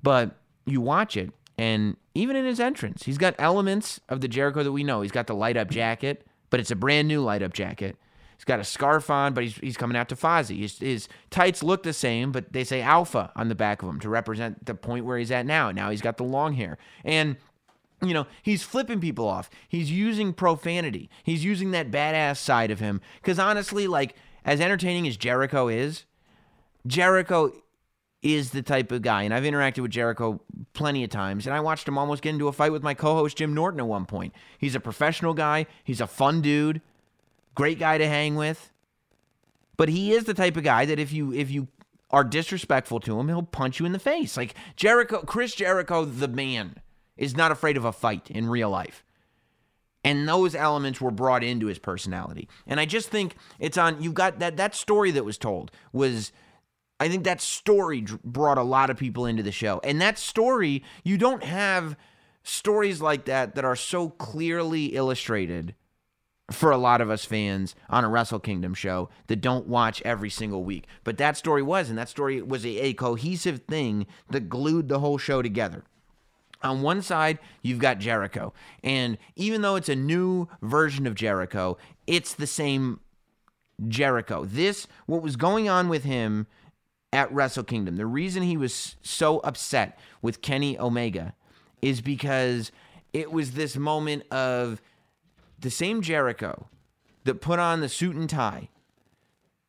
[0.02, 4.62] But you watch it, and even in his entrance, he's got elements of the Jericho
[4.62, 5.00] that we know.
[5.00, 7.96] He's got the light up jacket, but it's a brand new light up jacket.
[8.36, 10.60] He's got a scarf on, but he's, he's coming out to Fozzy.
[10.60, 14.00] His, his tights look the same, but they say Alpha on the back of them
[14.00, 15.70] to represent the point where he's at now.
[15.70, 16.78] Now he's got the long hair.
[17.04, 17.36] And
[18.02, 19.48] you know, he's flipping people off.
[19.68, 21.08] He's using profanity.
[21.22, 23.00] He's using that badass side of him.
[23.16, 26.04] Because honestly, like, as entertaining as Jericho is,
[26.86, 27.52] Jericho
[28.22, 30.40] is the type of guy, and I've interacted with Jericho
[30.72, 33.14] plenty of times, and I watched him almost get into a fight with my co
[33.14, 34.34] host Jim Norton at one point.
[34.58, 36.80] He's a professional guy, he's a fun dude
[37.56, 38.70] great guy to hang with.
[39.76, 41.66] But he is the type of guy that if you if you
[42.10, 44.36] are disrespectful to him, he'll punch you in the face.
[44.36, 46.80] Like Jericho, Chris Jericho, the man,
[47.16, 49.04] is not afraid of a fight in real life.
[50.04, 52.48] And those elements were brought into his personality.
[52.64, 56.30] And I just think it's on you've got that that story that was told was
[56.98, 59.80] I think that story brought a lot of people into the show.
[59.84, 61.96] And that story, you don't have
[62.42, 65.74] stories like that that are so clearly illustrated
[66.50, 70.30] for a lot of us fans on a Wrestle Kingdom show that don't watch every
[70.30, 70.86] single week.
[71.02, 75.00] But that story was, and that story was a, a, cohesive thing that glued the
[75.00, 75.82] whole show together.
[76.62, 78.52] On one side, you've got Jericho.
[78.82, 83.00] And even though it's a new version of Jericho, it's the same
[83.88, 84.44] Jericho.
[84.44, 86.46] This, what was going on with him
[87.12, 87.96] at Wrestle Kingdom.
[87.96, 91.34] The reason he was so upset with Kenny Omega
[91.82, 92.72] is because
[93.12, 94.80] it was this moment of
[95.58, 96.68] the same Jericho
[97.24, 98.68] that put on the suit and tie,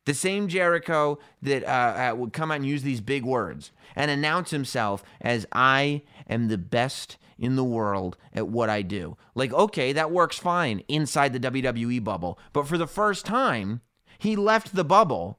[0.04, 4.10] the same Jericho that uh, uh, would come out and use these big words and
[4.10, 9.16] announce himself as I am the best in the world at what I do.
[9.34, 12.38] Like, okay, that works fine inside the WWE bubble.
[12.52, 13.82] But for the first time,
[14.18, 15.38] he left the bubble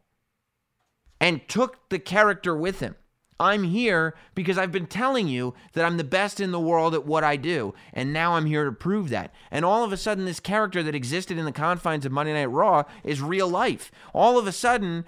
[1.19, 2.95] and took the character with him.
[3.39, 7.05] I'm here because I've been telling you that I'm the best in the world at
[7.05, 7.73] what I do.
[7.93, 9.33] And now I'm here to prove that.
[9.49, 12.51] And all of a sudden, this character that existed in the confines of Monday Night
[12.51, 13.91] Raw is real life.
[14.13, 15.05] All of a sudden,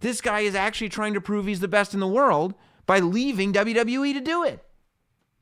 [0.00, 2.54] this guy is actually trying to prove he's the best in the world
[2.86, 4.64] by leaving WWE to do it.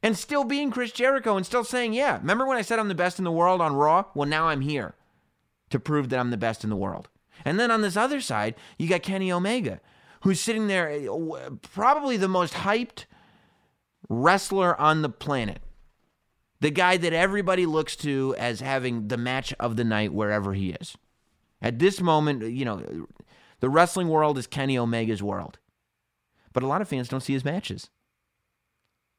[0.03, 2.95] And still being Chris Jericho and still saying, yeah, remember when I said I'm the
[2.95, 4.07] best in the world on Raw?
[4.15, 4.95] Well, now I'm here
[5.71, 7.09] to prove that I'm the best in the world.
[7.45, 9.81] And then on this other side, you got Kenny Omega,
[10.23, 13.05] who's sitting there, uh, probably the most hyped
[14.09, 15.63] wrestler on the planet.
[16.61, 20.71] The guy that everybody looks to as having the match of the night wherever he
[20.71, 20.97] is.
[21.61, 23.07] At this moment, you know,
[23.61, 25.59] the wrestling world is Kenny Omega's world.
[26.53, 27.91] But a lot of fans don't see his matches.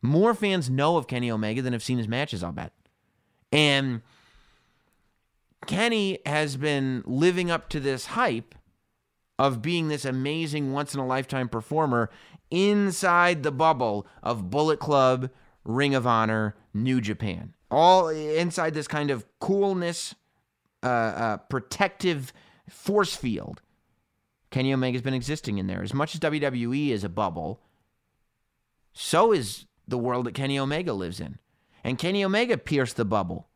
[0.02, 2.74] More fans know of Kenny Omega than have seen his matches, I'll bet.
[3.52, 4.02] And
[5.66, 8.56] Kenny has been living up to this hype
[9.44, 12.10] of being this amazing once in a lifetime performer
[12.50, 15.30] inside the bubble of Bullet Club,
[15.66, 17.54] Ring of Honor, New Japan.
[17.70, 20.16] All inside this kind of coolness,
[20.82, 22.32] uh, uh, protective
[22.70, 23.62] force field.
[24.50, 25.84] Kenny Omega's been existing in there.
[25.84, 27.60] As much as WWE is a bubble,
[28.94, 31.38] so is the world that Kenny Omega lives in.
[31.84, 33.50] And Kenny Omega pierced the bubble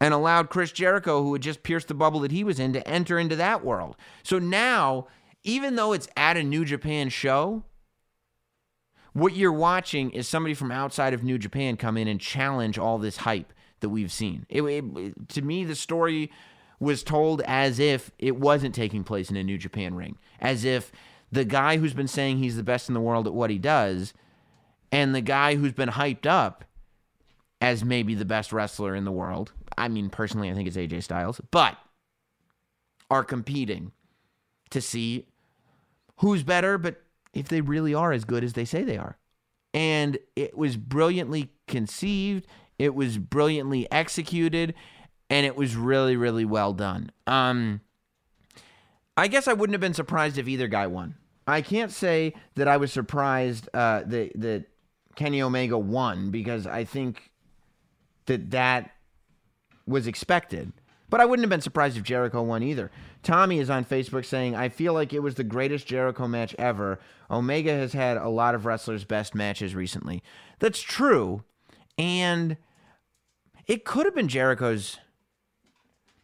[0.00, 2.86] and allowed Chris Jericho, who had just pierced the bubble that he was in, to
[2.86, 3.96] enter into that world.
[4.22, 5.06] So now,
[5.42, 7.64] even though it's at a New Japan show,
[9.12, 12.98] what you're watching is somebody from outside of New Japan come in and challenge all
[12.98, 14.44] this hype that we've seen.
[14.48, 16.32] It, it, to me, the story
[16.80, 20.90] was told as if it wasn't taking place in a New Japan ring, as if
[21.30, 24.12] the guy who's been saying he's the best in the world at what he does
[24.90, 26.64] and the guy who's been hyped up
[27.60, 29.52] as maybe the best wrestler in the world.
[29.76, 31.76] I mean, personally, I think it's AJ Styles, but
[33.10, 33.92] are competing
[34.70, 35.26] to see
[36.18, 37.02] who's better, but
[37.32, 39.18] if they really are as good as they say they are.
[39.72, 42.46] And it was brilliantly conceived,
[42.78, 44.74] it was brilliantly executed,
[45.28, 47.10] and it was really, really well done.
[47.26, 47.80] Um,
[49.16, 51.16] I guess I wouldn't have been surprised if either guy won.
[51.46, 54.64] I can't say that I was surprised uh, that that
[55.14, 57.30] Kenny Omega won because I think
[58.26, 58.92] that that
[59.86, 60.72] was expected.
[61.10, 62.90] But I wouldn't have been surprised if Jericho won either.
[63.22, 66.98] Tommy is on Facebook saying, I feel like it was the greatest Jericho match ever.
[67.30, 70.22] Omega has had a lot of wrestlers' best matches recently.
[70.58, 71.44] That's true.
[71.98, 72.56] And
[73.66, 74.98] it could have been Jericho's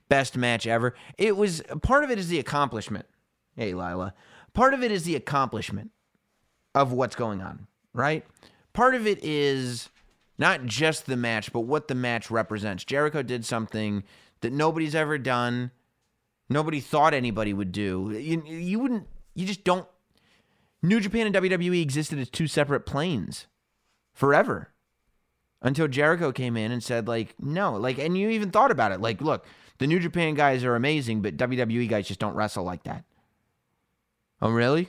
[0.09, 0.95] best match ever.
[1.19, 3.07] It was part of it is the accomplishment.
[3.55, 4.15] Hey, Lila.
[4.55, 5.93] Part of it is the accomplishment
[6.75, 8.25] of what's going on, right?
[8.73, 9.89] part of it is
[10.41, 12.83] not just the match, but what the match represents.
[12.83, 14.03] Jericho did something
[14.41, 15.71] that nobody's ever done.
[16.49, 18.11] Nobody thought anybody would do.
[18.19, 19.87] You, you wouldn't, you just don't.
[20.83, 23.49] New Japan and WWE existed as two separate planes
[24.15, 24.71] forever
[25.61, 29.01] until Jericho came in and said, like, no, like, and you even thought about it.
[29.03, 29.45] Like, look,
[29.77, 33.05] the New Japan guys are amazing, but WWE guys just don't wrestle like that.
[34.41, 34.89] Oh, really?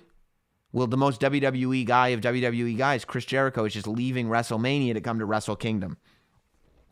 [0.73, 5.01] Well, the most WWE guy of WWE guys, Chris Jericho, is just leaving WrestleMania to
[5.01, 5.97] come to Wrestle Kingdom.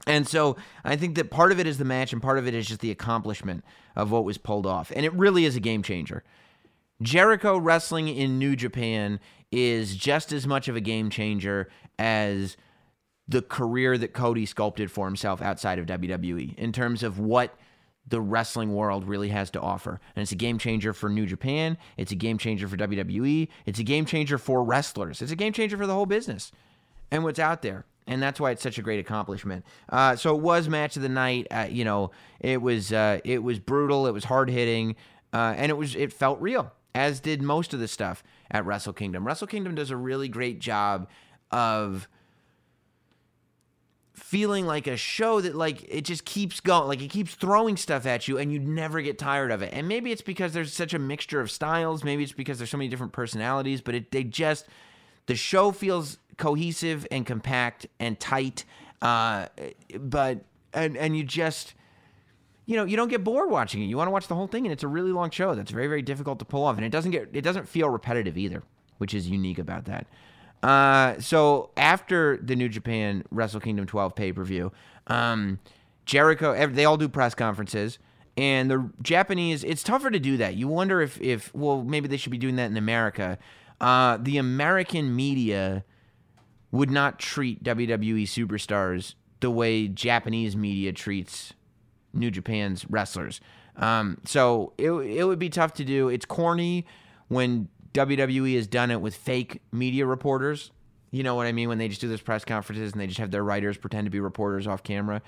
[0.05, 2.53] And so I think that part of it is the match and part of it
[2.53, 3.63] is just the accomplishment
[3.95, 4.91] of what was pulled off.
[4.95, 6.23] And it really is a game changer.
[7.01, 9.19] Jericho wrestling in New Japan
[9.51, 12.57] is just as much of a game changer as
[13.27, 17.55] the career that Cody sculpted for himself outside of WWE in terms of what
[18.09, 19.99] the wrestling world really has to offer.
[20.15, 21.77] And it's a game changer for New Japan.
[21.97, 23.47] It's a game changer for WWE.
[23.65, 25.21] It's a game changer for wrestlers.
[25.21, 26.51] It's a game changer for the whole business
[27.11, 27.85] and what's out there.
[28.07, 29.63] And that's why it's such a great accomplishment.
[29.87, 31.47] Uh, so it was match of the night.
[31.51, 34.07] Uh, you know, it was uh, it was brutal.
[34.07, 34.95] It was hard hitting,
[35.31, 36.71] uh, and it was it felt real.
[36.95, 39.27] As did most of the stuff at Wrestle Kingdom.
[39.27, 41.07] Wrestle Kingdom does a really great job
[41.51, 42.07] of
[44.19, 48.05] feeling like a show that like it just keeps going like it keeps throwing stuff
[48.05, 50.93] at you and you never get tired of it and maybe it's because there's such
[50.93, 54.23] a mixture of styles maybe it's because there's so many different personalities but it they
[54.23, 54.67] just
[55.25, 58.65] the show feels cohesive and compact and tight
[59.01, 59.47] uh
[59.99, 60.43] but
[60.73, 61.73] and and you just
[62.65, 64.65] you know you don't get bored watching it you want to watch the whole thing
[64.65, 66.89] and it's a really long show that's very very difficult to pull off and it
[66.89, 68.63] doesn't get it doesn't feel repetitive either
[68.99, 70.05] which is unique about that.
[70.61, 74.71] Uh, so after the New Japan Wrestle Kingdom 12 pay per view,
[75.07, 75.59] um,
[76.05, 77.99] Jericho, they all do press conferences.
[78.35, 80.55] And the Japanese, it's tougher to do that.
[80.55, 83.37] You wonder if, if well, maybe they should be doing that in America.
[83.81, 85.83] Uh, the American media
[86.71, 91.53] would not treat WWE superstars the way Japanese media treats
[92.13, 93.41] New Japan's wrestlers.
[93.75, 96.09] Um, so it, it would be tough to do.
[96.09, 96.85] It's corny
[97.27, 100.71] when WWE has done it with fake media reporters.
[101.11, 101.69] You know what I mean?
[101.69, 104.11] When they just do those press conferences and they just have their writers pretend to
[104.11, 105.21] be reporters off camera.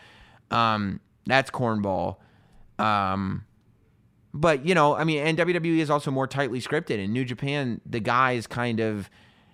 [0.51, 2.17] Um, that's cornball.
[2.77, 3.45] Um,
[4.33, 7.03] but you know, I mean, and WWE is also more tightly scripted.
[7.03, 9.09] In New Japan, the guys kind of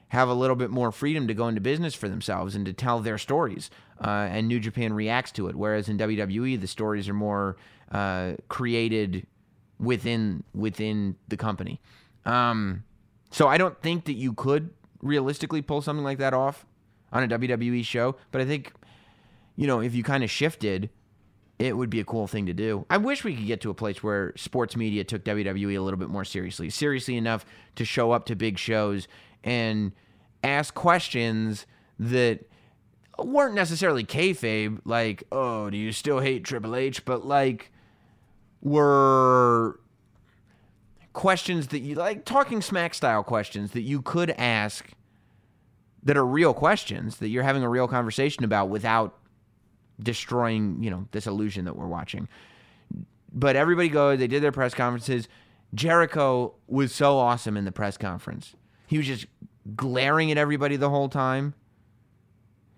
[0.09, 2.99] have a little bit more freedom to go into business for themselves and to tell
[2.99, 3.69] their stories.
[4.01, 5.55] Uh, and New Japan reacts to it.
[5.55, 7.57] Whereas in WWE, the stories are more
[7.91, 9.25] uh, created
[9.79, 11.81] within within the company.
[12.25, 12.83] Um,
[13.37, 16.65] so I don't think that you could realistically pull something like that off
[17.13, 18.15] on a WWE show.
[18.31, 18.73] But I think,
[19.55, 20.89] you know, if you kind of shifted,
[21.59, 22.87] it would be a cool thing to do.
[22.89, 25.99] I wish we could get to a place where sports media took WWE a little
[25.99, 29.07] bit more seriously, seriously enough to show up to big shows
[29.43, 29.91] and
[30.43, 31.67] ask questions
[31.99, 32.39] that
[33.19, 37.05] weren't necessarily kayfabe, like, oh, do you still hate Triple H?
[37.05, 37.71] But like,
[38.63, 39.79] were
[41.17, 44.91] questions that you like talking smack style questions that you could ask
[46.03, 49.17] that are real questions that you're having a real conversation about without
[49.99, 52.27] destroying, you know, this illusion that we're watching.
[53.33, 55.27] But everybody goes, they did their press conferences.
[55.73, 58.55] Jericho was so awesome in the press conference.
[58.85, 59.25] He was just
[59.75, 61.55] glaring at everybody the whole time.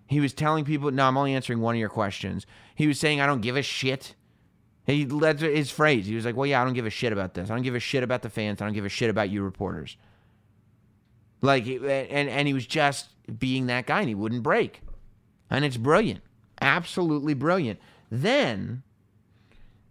[0.06, 3.20] He was telling people, "No, I'm only answering one of your questions." He was saying,
[3.20, 4.14] "I don't give a shit."
[4.90, 6.06] He led his phrase.
[6.06, 7.50] He was like, "Well, yeah, I don't give a shit about this.
[7.50, 8.60] I don't give a shit about the fans.
[8.60, 9.96] I don't give a shit about you reporters."
[11.42, 14.82] Like, and and he was just being that guy, and he wouldn't break,
[15.48, 16.20] and it's brilliant,
[16.60, 17.78] absolutely brilliant.
[18.10, 18.82] Then,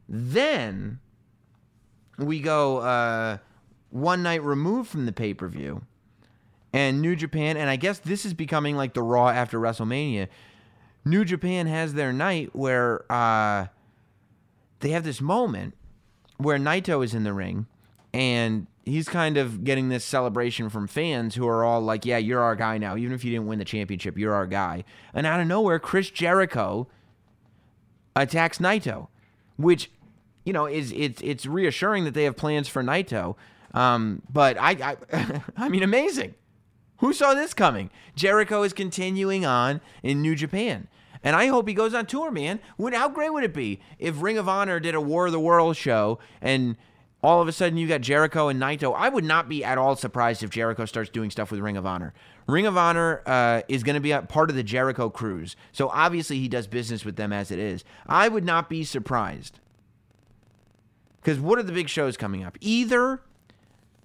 [0.08, 1.00] then
[2.18, 3.38] we go uh,
[3.90, 5.82] one night removed from the pay per view,
[6.74, 10.28] and New Japan, and I guess this is becoming like the Raw after WrestleMania.
[11.06, 13.68] New Japan has their night where uh,
[14.80, 15.76] they have this moment
[16.38, 17.68] where Naito is in the ring,
[18.14, 22.42] and he's kind of getting this celebration from fans who are all like, "Yeah, you're
[22.42, 22.96] our guy now.
[22.96, 26.10] Even if you didn't win the championship, you're our guy." And out of nowhere, Chris
[26.10, 26.88] Jericho
[28.16, 29.08] attacks Naito,
[29.58, 29.92] which
[30.46, 33.36] you know is it's it's reassuring that they have plans for Naito.
[33.74, 36.36] Um, but I, I I mean, amazing.
[36.98, 37.92] Who saw this coming?
[38.16, 40.90] Jericho is continuing on in New Japan.
[41.24, 42.60] And I hope he goes on tour, man.
[42.80, 45.76] How great would it be if Ring of Honor did a War of the World
[45.76, 46.78] show and
[47.22, 48.94] all of a sudden you got Jericho and Naito?
[48.96, 51.86] I would not be at all surprised if Jericho starts doing stuff with Ring of
[51.86, 52.14] Honor.
[52.48, 55.56] Ring of Honor uh, is going to be a part of the Jericho cruise.
[55.74, 57.84] So obviously he does business with them as it is.
[58.08, 59.60] I would not be surprised.
[61.22, 62.58] Because what are the big shows coming up?
[62.62, 63.22] Either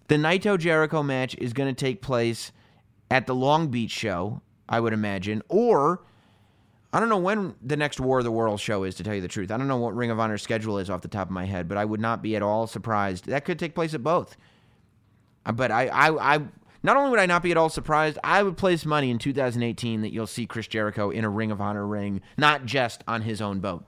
[0.09, 2.51] the Naito Jericho match is going to take place
[3.09, 6.03] at the Long Beach show, I would imagine, or
[6.95, 9.21] I don't know when the next War of the World show is, to tell you
[9.21, 9.51] the truth.
[9.51, 11.67] I don't know what Ring of Honor's schedule is off the top of my head,
[11.67, 13.27] but I would not be at all surprised.
[13.27, 14.37] That could take place at both.
[15.45, 16.39] Uh, But I, I, I,
[16.85, 20.03] not only would I not be at all surprised, I would place money in 2018
[20.03, 23.43] that you'll see Chris Jericho in a Ring of Honor ring, not just on his
[23.43, 23.85] own boat.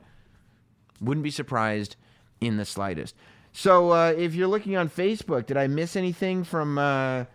[1.00, 1.94] Wouldn't be surprised
[2.40, 3.14] in the slightest.
[3.52, 7.26] So uh, if you're looking on Facebook, did I miss anything from uh,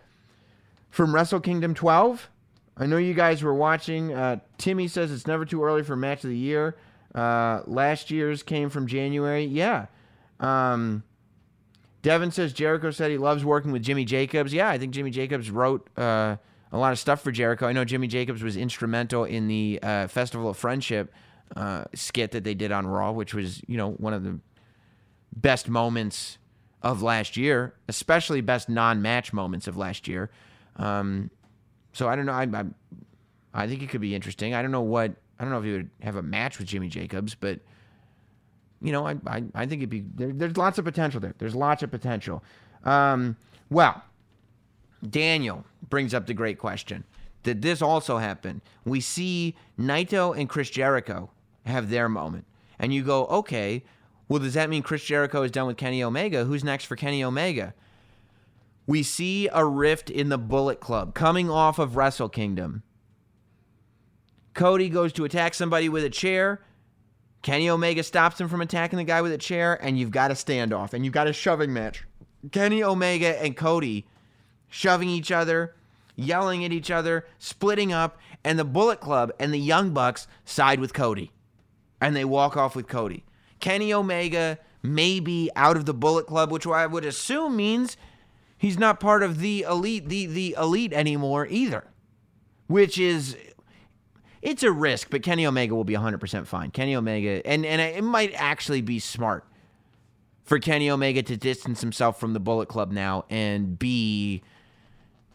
[0.90, 2.28] from Wrestle Kingdom 12?
[2.76, 4.12] I know you guys were watching.
[4.12, 6.76] Uh, Timmy says it's never too early for match of the year.
[7.14, 9.44] Uh, last year's came from January.
[9.44, 9.86] Yeah.
[10.40, 11.02] Um,
[12.02, 14.52] Devin says Jericho said he loves working with Jimmy Jacobs.
[14.52, 16.36] Yeah, I think Jimmy Jacobs wrote uh,
[16.72, 17.66] a lot of stuff for Jericho.
[17.66, 21.12] I know Jimmy Jacobs was instrumental in the uh, Festival of Friendship
[21.54, 24.40] uh, skit that they did on Raw, which was you know one of the
[25.34, 26.38] best moments
[26.82, 30.30] of last year, especially best non-match moments of last year.
[30.76, 31.30] Um,
[31.92, 32.32] so I don't know.
[32.32, 32.64] I, I
[33.54, 34.54] I think it could be interesting.
[34.54, 36.88] I don't know what I don't know if he would have a match with Jimmy
[36.88, 37.60] Jacobs, but
[38.80, 41.34] you know, I I, I think it'd be there, there's lots of potential there.
[41.38, 42.42] There's lots of potential.
[42.84, 43.36] Um,
[43.70, 44.02] well,
[45.08, 47.04] Daniel brings up the great question.
[47.42, 48.62] Did this also happen?
[48.84, 51.30] We see Naito and Chris Jericho
[51.66, 52.44] have their moment,
[52.78, 53.82] and you go, okay,
[54.28, 56.44] well, does that mean Chris Jericho is done with Kenny Omega?
[56.44, 57.74] Who's next for Kenny Omega?
[58.86, 62.82] We see a rift in the Bullet Club coming off of Wrestle Kingdom.
[64.54, 66.62] Cody goes to attack somebody with a chair.
[67.42, 70.34] Kenny Omega stops him from attacking the guy with a chair, and you've got a
[70.34, 72.04] standoff, and you've got a shoving match.
[72.50, 74.06] Kenny Omega and Cody
[74.68, 75.74] shoving each other,
[76.16, 80.80] yelling at each other, splitting up, and the Bullet Club and the Young Bucks side
[80.80, 81.30] with Cody.
[82.00, 83.24] And they walk off with Cody.
[83.60, 87.96] Kenny Omega may be out of the Bullet Club, which I would assume means
[88.62, 91.84] he's not part of the elite, the the elite anymore either.
[92.68, 93.36] Which is
[94.40, 96.70] it's a risk, but Kenny Omega will be 100% fine.
[96.70, 99.44] Kenny Omega, and, and it might actually be smart
[100.42, 104.42] for Kenny Omega to distance himself from the Bullet Club now and be,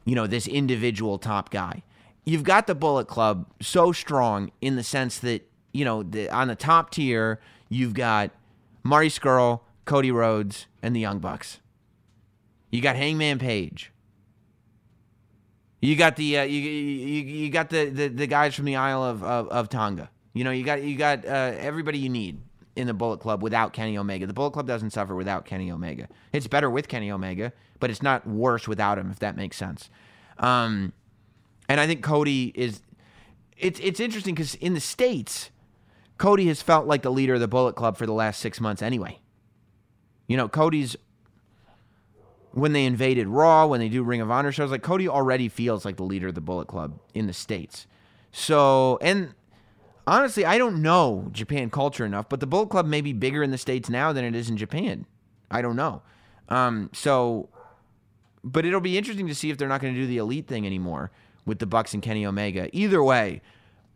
[0.03, 1.83] you know, this individual top guy.
[2.25, 6.49] You've got the Bullet Club so strong in the sense that, you know, the, on
[6.49, 8.31] the top tier, you've got
[8.83, 11.59] Marty Scurll, Cody Rhodes, and the Young Bucks.
[12.71, 13.91] You got Hangman Page.
[15.81, 19.03] You got the uh, you, you you got the, the the guys from the Isle
[19.03, 20.09] of, of, of Tonga.
[20.33, 22.41] You know, you got you got uh, everybody you need
[22.75, 24.25] in the Bullet Club without Kenny Omega.
[24.25, 26.07] The Bullet Club doesn't suffer without Kenny Omega.
[26.33, 29.89] It's better with Kenny Omega, but it's not worse without him, if that makes sense.
[30.39, 30.93] Um,
[31.69, 32.81] and I think Cody is.
[33.57, 35.49] It's it's interesting because in the states,
[36.17, 38.81] Cody has felt like the leader of the Bullet Club for the last six months
[38.81, 39.19] anyway.
[40.27, 40.95] You know, Cody's
[42.57, 45.85] when they invaded Raw, when they do Ring of Honor shows, like Cody already feels
[45.85, 47.85] like the leader of the Bullet Club in the States.
[48.31, 49.35] So, and
[50.07, 53.51] honestly, I don't know Japan culture enough, but the Bullet Club may be bigger in
[53.51, 55.05] the States now than it is in Japan.
[55.51, 56.01] I don't know.
[56.49, 57.49] Um, so,
[58.43, 60.65] but it'll be interesting to see if they're not going to do the elite thing
[60.65, 61.11] anymore
[61.45, 62.69] with the Bucks and Kenny Omega.
[62.75, 63.41] Either way,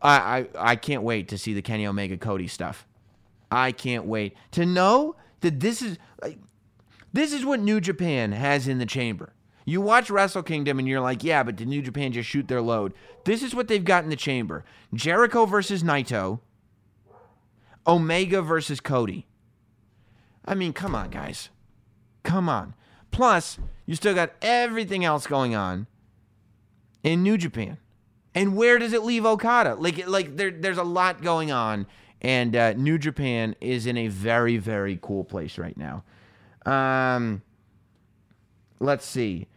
[0.03, 2.85] I, I, I can't wait to see the Kenny Omega Cody stuff.
[3.49, 5.97] I can't wait to know that this is.
[6.21, 6.37] Like,
[7.13, 9.33] this is what New Japan has in the chamber.
[9.65, 12.61] You watch Wrestle Kingdom and you're like, yeah, but did New Japan just shoot their
[12.61, 12.93] load?
[13.25, 16.39] This is what they've got in the chamber Jericho versus Naito,
[17.85, 19.27] Omega versus Cody.
[20.43, 21.49] I mean, come on, guys.
[22.23, 22.73] Come on.
[23.11, 25.87] Plus, you still got everything else going on
[27.03, 27.77] in New Japan.
[28.33, 29.75] And where does it leave Okada?
[29.75, 31.85] Like, like there, there's a lot going on,
[32.21, 36.03] and uh, New Japan is in a very, very cool place right now.
[36.65, 37.41] Um,
[38.79, 39.47] let's see.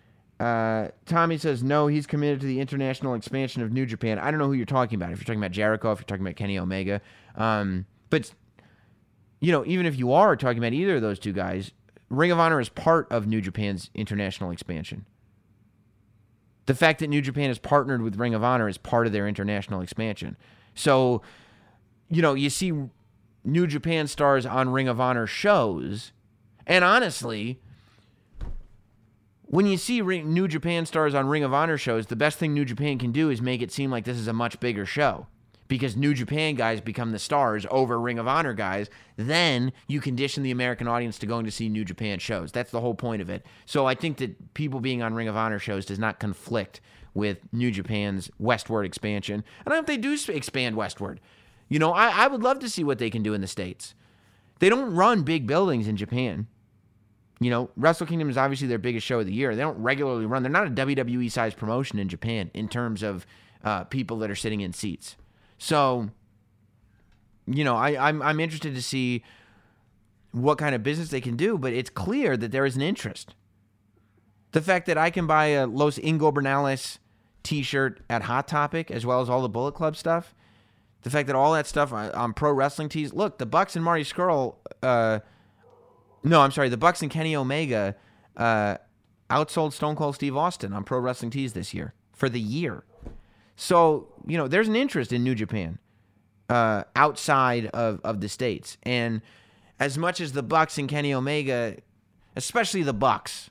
[0.41, 1.87] Uh, Tommy says no.
[1.87, 4.19] He's committed to the international expansion of New Japan.
[4.19, 5.13] I don't know who you're talking about.
[5.13, 7.01] If you're talking about Jericho, if you're talking about Kenny Omega,
[7.37, 8.33] um, but
[9.41, 11.73] you know, even if you are talking about either of those two guys,
[12.09, 15.07] Ring of Honor is part of New Japan's international expansion.
[16.67, 19.29] The fact that New Japan is partnered with Ring of Honor is part of their
[19.29, 20.37] international expansion.
[20.75, 21.21] So,
[22.09, 22.73] you know, you see
[23.45, 26.13] New Japan stars on Ring of Honor shows
[26.67, 27.61] and honestly,
[29.43, 32.65] when you see New Japan stars on Ring of Honor shows, the best thing New
[32.65, 35.27] Japan can do is make it seem like this is a much bigger show.
[35.67, 40.43] Because New Japan guys become the stars over Ring of Honor guys, then you condition
[40.43, 42.53] the American audience to going to see New Japan shows.
[42.53, 43.47] That's the whole point of it.
[43.65, 46.81] So I think that people being on Ring of Honor shows does not conflict
[47.15, 49.43] with New Japan's westward expansion.
[49.65, 51.21] And I hope they do expand westward.
[51.69, 53.95] You know, I, I would love to see what they can do in the States.
[54.59, 56.47] They don't run big buildings in Japan.
[57.41, 59.55] You know, Wrestle Kingdom is obviously their biggest show of the year.
[59.55, 60.43] They don't regularly run.
[60.43, 63.27] They're not a WWE sized promotion in Japan in terms of
[63.65, 65.17] uh, people that are sitting in seats.
[65.59, 66.11] So,
[67.47, 69.25] you know, I, I'm I'm interested to see
[70.33, 73.35] what kind of business they can do, but it's clear that there is an interest.
[74.53, 76.99] The fact that I can buy a Los Ingobernables
[77.43, 80.35] T-shirt at Hot Topic as well as all the Bullet Club stuff.
[81.03, 83.13] The fact that all that stuff on, Pro Wrestling Tees.
[83.13, 84.57] Look, the Bucks and Marty Scurll.
[84.83, 85.21] Uh,
[86.25, 86.71] no, I'm sorry.
[86.71, 87.95] The Bucks and Kenny Omega
[88.37, 88.79] uh,
[89.31, 92.85] outsold Stone Cold Steve Austin on Pro Wrestling Tees this year for the year.
[93.57, 95.79] So you know, there's an interest in New Japan
[96.49, 99.21] uh, outside of of the states, and
[99.79, 101.77] as much as the Bucks and Kenny Omega,
[102.37, 103.51] especially the Bucks,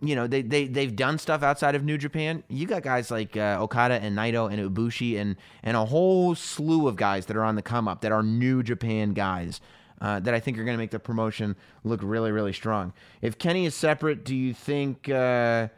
[0.00, 2.42] you know, they they they've done stuff outside of New Japan.
[2.48, 6.88] You got guys like uh, Okada and Naito and Ibushi and and a whole slew
[6.88, 9.60] of guys that are on the come up that are New Japan guys
[10.00, 12.92] uh, that I think are going to make the promotion look really, really strong.
[13.22, 15.68] If Kenny is separate, do you think uh,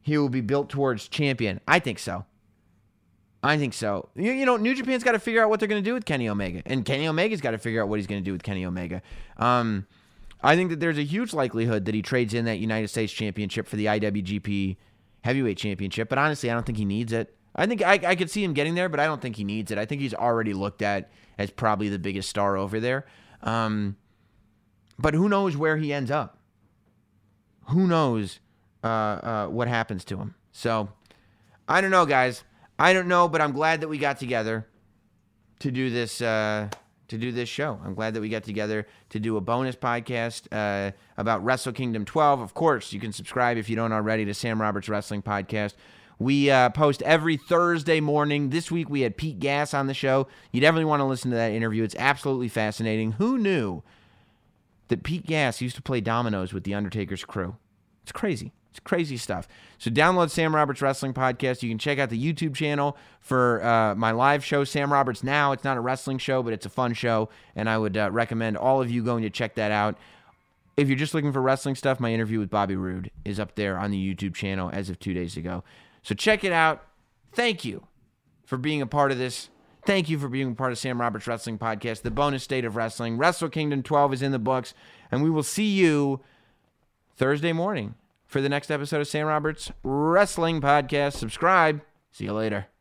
[0.00, 1.60] he will be built towards champion?
[1.66, 2.24] I think so.
[3.42, 4.08] I think so.
[4.14, 6.04] You, you know, New Japan's got to figure out what they're going to do with
[6.04, 8.42] Kenny Omega, and Kenny Omega's got to figure out what he's going to do with
[8.42, 9.02] Kenny Omega.
[9.36, 9.86] Um,
[10.42, 13.66] I think that there's a huge likelihood that he trades in that United States Championship
[13.66, 14.76] for the IWGP
[15.22, 17.36] Heavyweight Championship, but honestly, I don't think he needs it.
[17.54, 19.70] I think I, I could see him getting there, but I don't think he needs
[19.70, 19.78] it.
[19.78, 23.06] I think he's already looked at as probably the biggest star over there.
[23.42, 23.96] Um,
[24.98, 26.38] but who knows where he ends up?
[27.68, 28.40] Who knows
[28.84, 30.34] uh, uh, what happens to him?
[30.52, 30.88] So
[31.68, 32.44] I don't know, guys.
[32.78, 34.66] I don't know, but I'm glad that we got together
[35.60, 36.20] to do this.
[36.20, 36.68] Uh,
[37.12, 37.78] to do this show.
[37.84, 42.06] I'm glad that we got together to do a bonus podcast uh, about Wrestle Kingdom
[42.06, 42.40] 12.
[42.40, 45.74] Of course, you can subscribe if you don't already to Sam Roberts Wrestling Podcast
[46.22, 48.50] We uh, post every Thursday morning.
[48.50, 50.28] This week we had Pete Gas on the show.
[50.52, 51.82] You definitely want to listen to that interview.
[51.82, 53.12] It's absolutely fascinating.
[53.12, 53.82] Who knew
[54.86, 57.56] that Pete Gas used to play dominoes with the Undertaker's crew?
[58.04, 58.52] It's crazy.
[58.70, 59.48] It's crazy stuff.
[59.78, 61.62] So download Sam Roberts Wrestling Podcast.
[61.62, 65.50] You can check out the YouTube channel for uh, my live show, Sam Roberts Now.
[65.50, 68.56] It's not a wrestling show, but it's a fun show, and I would uh, recommend
[68.56, 69.98] all of you going to check that out.
[70.76, 73.76] If you're just looking for wrestling stuff, my interview with Bobby Roode is up there
[73.76, 75.64] on the YouTube channel as of two days ago.
[76.02, 76.84] So check it out.
[77.32, 77.86] Thank you
[78.44, 79.48] for being a part of this.
[79.84, 82.76] Thank you for being a part of Sam Roberts Wrestling Podcast, the bonus state of
[82.76, 83.18] wrestling.
[83.18, 84.74] Wrestle Kingdom 12 is in the books,
[85.10, 86.20] and we will see you
[87.16, 87.94] Thursday morning
[88.26, 91.14] for the next episode of Sam Roberts Wrestling Podcast.
[91.14, 91.82] Subscribe.
[92.12, 92.71] See you later.